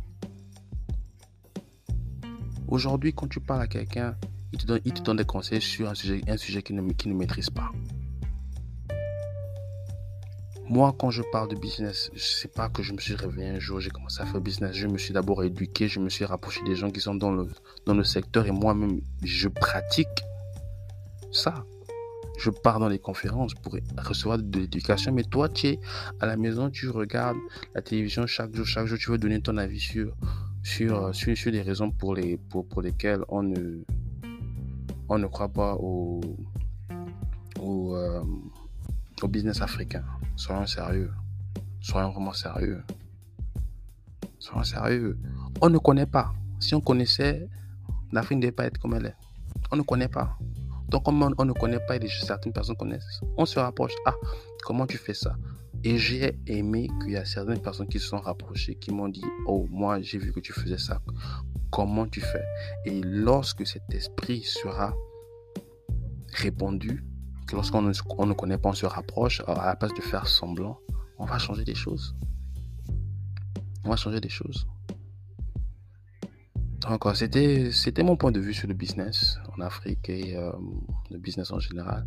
Aujourd'hui, 2.68 3.14
quand 3.14 3.26
tu 3.26 3.40
parles 3.40 3.62
à 3.62 3.66
quelqu'un, 3.66 4.16
il 4.52 4.58
te, 4.58 4.66
donne, 4.66 4.80
il 4.84 4.92
te 4.92 5.00
donne 5.00 5.16
des 5.16 5.24
conseils 5.24 5.62
sur 5.62 5.88
un 5.88 5.94
sujet, 5.94 6.20
un 6.28 6.36
sujet 6.36 6.62
qu'il 6.62 6.76
ne, 6.76 6.82
ne 6.82 7.14
maîtrise 7.14 7.48
pas. 7.48 7.72
Moi, 10.68 10.94
quand 10.98 11.10
je 11.10 11.22
parle 11.32 11.48
de 11.48 11.56
business, 11.56 12.10
je 12.12 12.22
sais 12.22 12.48
pas 12.48 12.68
que 12.68 12.82
je 12.82 12.92
me 12.92 12.98
suis 12.98 13.14
réveillé 13.14 13.48
un 13.48 13.58
jour, 13.58 13.80
j'ai 13.80 13.88
commencé 13.88 14.20
à 14.20 14.26
faire 14.26 14.42
business. 14.42 14.76
Je 14.76 14.86
me 14.86 14.98
suis 14.98 15.14
d'abord 15.14 15.42
éduqué, 15.42 15.88
je 15.88 16.00
me 16.00 16.10
suis 16.10 16.26
rapproché 16.26 16.60
des 16.64 16.76
gens 16.76 16.90
qui 16.90 17.00
sont 17.00 17.14
dans 17.14 17.32
le, 17.32 17.48
dans 17.86 17.94
le 17.94 18.04
secteur 18.04 18.46
et 18.46 18.50
moi-même, 18.50 19.00
je 19.24 19.48
pratique 19.48 20.22
ça. 21.32 21.64
Je 22.38 22.50
pars 22.50 22.78
dans 22.78 22.88
les 22.88 23.00
conférences 23.00 23.54
pour 23.54 23.76
recevoir 23.98 24.38
de 24.38 24.58
l'éducation. 24.60 25.12
Mais 25.12 25.24
toi, 25.24 25.48
tu 25.48 25.66
es 25.66 25.80
à 26.20 26.26
la 26.26 26.36
maison, 26.36 26.70
tu 26.70 26.88
regardes 26.88 27.36
la 27.74 27.82
télévision 27.82 28.26
chaque 28.26 28.54
jour, 28.54 28.64
chaque 28.64 28.86
jour, 28.86 28.96
tu 28.96 29.10
veux 29.10 29.18
donner 29.18 29.40
ton 29.40 29.56
avis 29.56 29.80
sur, 29.80 30.14
sur, 30.62 31.14
sur, 31.14 31.36
sur 31.36 31.50
les 31.50 31.62
raisons 31.62 31.90
pour, 31.90 32.14
les, 32.14 32.36
pour, 32.36 32.66
pour 32.66 32.82
lesquelles 32.82 33.22
on 33.28 33.42
ne, 33.42 33.82
on 35.08 35.18
ne 35.18 35.26
croit 35.26 35.48
pas 35.48 35.74
au, 35.74 36.20
au, 37.60 37.96
euh, 37.96 38.22
au 39.20 39.28
business 39.28 39.60
africain. 39.60 40.04
Soyons 40.36 40.66
sérieux. 40.66 41.10
Soyons 41.80 42.10
vraiment 42.10 42.32
sérieux. 42.32 42.82
Soyons 44.38 44.64
sérieux. 44.64 45.18
On 45.60 45.70
ne 45.70 45.78
connaît 45.78 46.06
pas. 46.06 46.32
Si 46.60 46.74
on 46.74 46.80
connaissait, 46.80 47.48
l'Afrique 48.12 48.38
ne 48.38 48.42
devait 48.42 48.52
pas 48.52 48.66
être 48.66 48.78
comme 48.78 48.94
elle 48.94 49.06
est. 49.06 49.16
On 49.72 49.76
ne 49.76 49.82
connaît 49.82 50.08
pas. 50.08 50.38
Donc, 50.88 51.04
comme 51.04 51.22
on, 51.22 51.44
ne 51.44 51.52
connaît 51.52 51.80
pas 51.86 51.96
et 51.96 52.08
certaines 52.08 52.52
personnes 52.52 52.76
connaissent, 52.76 53.20
on 53.36 53.44
se 53.44 53.58
rapproche. 53.58 53.92
Ah, 54.06 54.14
comment 54.64 54.86
tu 54.86 54.96
fais 54.96 55.14
ça? 55.14 55.36
Et 55.84 55.98
j'ai 55.98 56.38
aimé 56.46 56.88
qu'il 57.00 57.12
y 57.12 57.16
a 57.16 57.24
certaines 57.24 57.60
personnes 57.60 57.88
qui 57.88 58.00
se 58.00 58.08
sont 58.08 58.18
rapprochées, 58.18 58.74
qui 58.74 58.90
m'ont 58.90 59.08
dit, 59.08 59.24
oh, 59.46 59.66
moi, 59.70 60.00
j'ai 60.00 60.18
vu 60.18 60.32
que 60.32 60.40
tu 60.40 60.52
faisais 60.52 60.78
ça. 60.78 61.00
Comment 61.70 62.06
tu 62.06 62.20
fais? 62.20 62.44
Et 62.86 63.00
lorsque 63.02 63.66
cet 63.66 63.82
esprit 63.92 64.42
sera 64.42 64.94
répondu, 66.32 67.04
lorsqu'on 67.52 67.82
ne, 67.82 67.90
ne 67.90 68.32
connaît 68.32 68.58
pas, 68.58 68.70
on 68.70 68.74
se 68.74 68.86
rapproche, 68.86 69.42
à 69.46 69.66
la 69.66 69.76
place 69.76 69.92
de 69.94 70.00
faire 70.00 70.26
semblant, 70.26 70.78
on 71.18 71.26
va 71.26 71.38
changer 71.38 71.64
des 71.64 71.74
choses. 71.74 72.16
On 73.84 73.90
va 73.90 73.96
changer 73.96 74.20
des 74.20 74.28
choses. 74.28 74.66
Donc, 76.88 77.04
c'était, 77.14 77.70
c'était 77.70 78.02
mon 78.02 78.16
point 78.16 78.32
de 78.32 78.40
vue 78.40 78.54
sur 78.54 78.66
le 78.66 78.72
business 78.72 79.36
en 79.54 79.60
Afrique 79.60 80.08
et 80.08 80.34
euh, 80.34 80.50
le 81.10 81.18
business 81.18 81.50
en 81.50 81.58
général. 81.58 82.06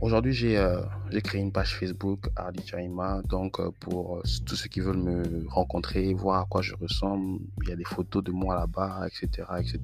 Aujourd'hui, 0.00 0.32
j'ai, 0.32 0.56
euh, 0.56 0.80
j'ai 1.10 1.20
créé 1.20 1.40
une 1.40 1.50
page 1.50 1.74
Facebook, 1.76 2.28
Hardy 2.36 2.64
Chaima. 2.64 3.20
Donc, 3.28 3.58
euh, 3.58 3.72
pour 3.80 4.22
tous 4.46 4.54
ceux 4.54 4.68
qui 4.68 4.78
veulent 4.78 5.02
me 5.02 5.44
rencontrer, 5.48 6.14
voir 6.14 6.42
à 6.42 6.46
quoi 6.48 6.62
je 6.62 6.74
ressemble, 6.76 7.40
il 7.64 7.68
y 7.68 7.72
a 7.72 7.76
des 7.76 7.84
photos 7.84 8.22
de 8.22 8.30
moi 8.30 8.54
là-bas, 8.54 9.08
etc., 9.08 9.48
etc. 9.58 9.80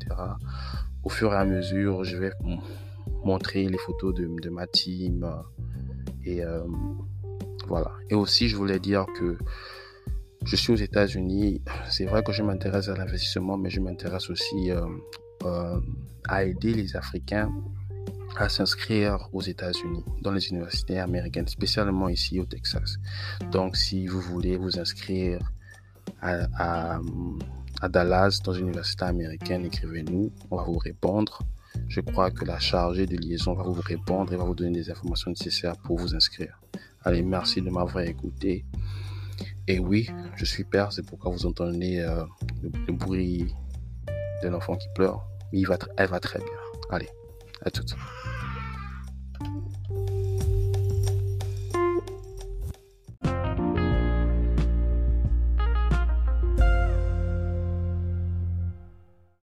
Au 1.03 1.09
fur 1.09 1.33
et 1.33 1.37
à 1.37 1.45
mesure, 1.45 2.05
je 2.05 2.17
vais 2.17 2.31
montrer 3.25 3.69
les 3.69 3.79
photos 3.79 4.15
de, 4.15 4.31
de 4.41 4.51
ma 4.51 4.69
team. 4.69 5.29
Et 6.25 6.43
voilà. 7.67 7.91
Et 8.09 8.15
aussi, 8.15 8.49
je 8.49 8.57
voulais 8.57 8.79
dire 8.79 9.07
que 9.19 9.37
je 10.47 10.57
suis 10.57 10.73
aux 10.73 10.77
États-Unis. 10.77 11.61
C'est 11.89 12.07
vrai 12.07 12.23
que 12.23 12.33
je 12.33 12.43
m'intéresse 12.43 12.89
à 12.89 12.97
l'investissement, 12.97 13.57
mais 13.57 13.71
je 13.71 13.81
m'intéresse 13.81 14.31
aussi 14.31 14.71
euh, 14.71 15.81
à 16.29 16.45
aider 16.45 16.73
les 16.75 16.97
Africains 16.97 17.53
à 18.39 18.49
s'inscrire 18.51 19.29
aux 19.33 19.41
États-Unis, 19.41 20.05
dans 20.21 20.33
les 20.33 20.49
universités 20.49 20.99
américaines, 20.99 21.49
spécialement 21.49 22.11
ici 22.11 22.39
au 22.39 22.45
Texas. 22.45 22.99
Donc, 23.51 23.77
si 23.77 24.07
vous 24.07 24.21
voulez 24.21 24.59
vous 24.59 24.79
inscrire 24.79 25.41
à, 26.21 26.47
à, 26.59 27.01
à 27.81 27.89
Dallas, 27.89 28.41
dans 28.45 28.53
une 28.53 28.67
université 28.67 29.07
américaine, 29.07 29.65
écrivez-nous, 29.65 30.33
on 30.51 30.57
va 30.57 30.65
vous 30.65 30.77
répondre 30.77 31.41
je 31.89 32.01
crois 32.01 32.31
que 32.31 32.45
la 32.45 32.59
chargée 32.59 33.07
de 33.07 33.17
liaison 33.17 33.55
va 33.55 33.63
vous 33.63 33.81
répondre 33.81 34.33
et 34.33 34.37
va 34.37 34.45
vous 34.45 34.55
donner 34.55 34.73
des 34.73 34.91
informations 34.91 35.31
nécessaires 35.31 35.77
pour 35.77 35.99
vous 35.99 36.15
inscrire. 36.15 36.61
Allez, 37.05 37.23
merci 37.23 37.63
de 37.63 37.71
m'avoir 37.71 38.05
écouté. 38.05 38.65
Et 39.69 39.79
oui, 39.79 40.09
je 40.37 40.45
suis 40.45 40.65
père, 40.65 40.93
c'est 40.93 41.05
pourquoi 41.05 41.33
vous 41.33 41.45
entendez 41.45 41.99
euh, 41.99 42.25
le, 42.63 42.93
bruit 42.93 43.53
d'un 44.43 44.55
enfant 44.55 44.77
qui 44.77 44.87
pleure. 44.95 45.27
Mais 45.53 45.61
il 45.61 45.67
va 45.67 45.77
elle 45.97 46.09
va 46.09 46.21
très 46.21 46.39
bien. 46.39 46.49
Allez, 46.91 47.09
à 47.63 47.71
toutes. 47.71 47.97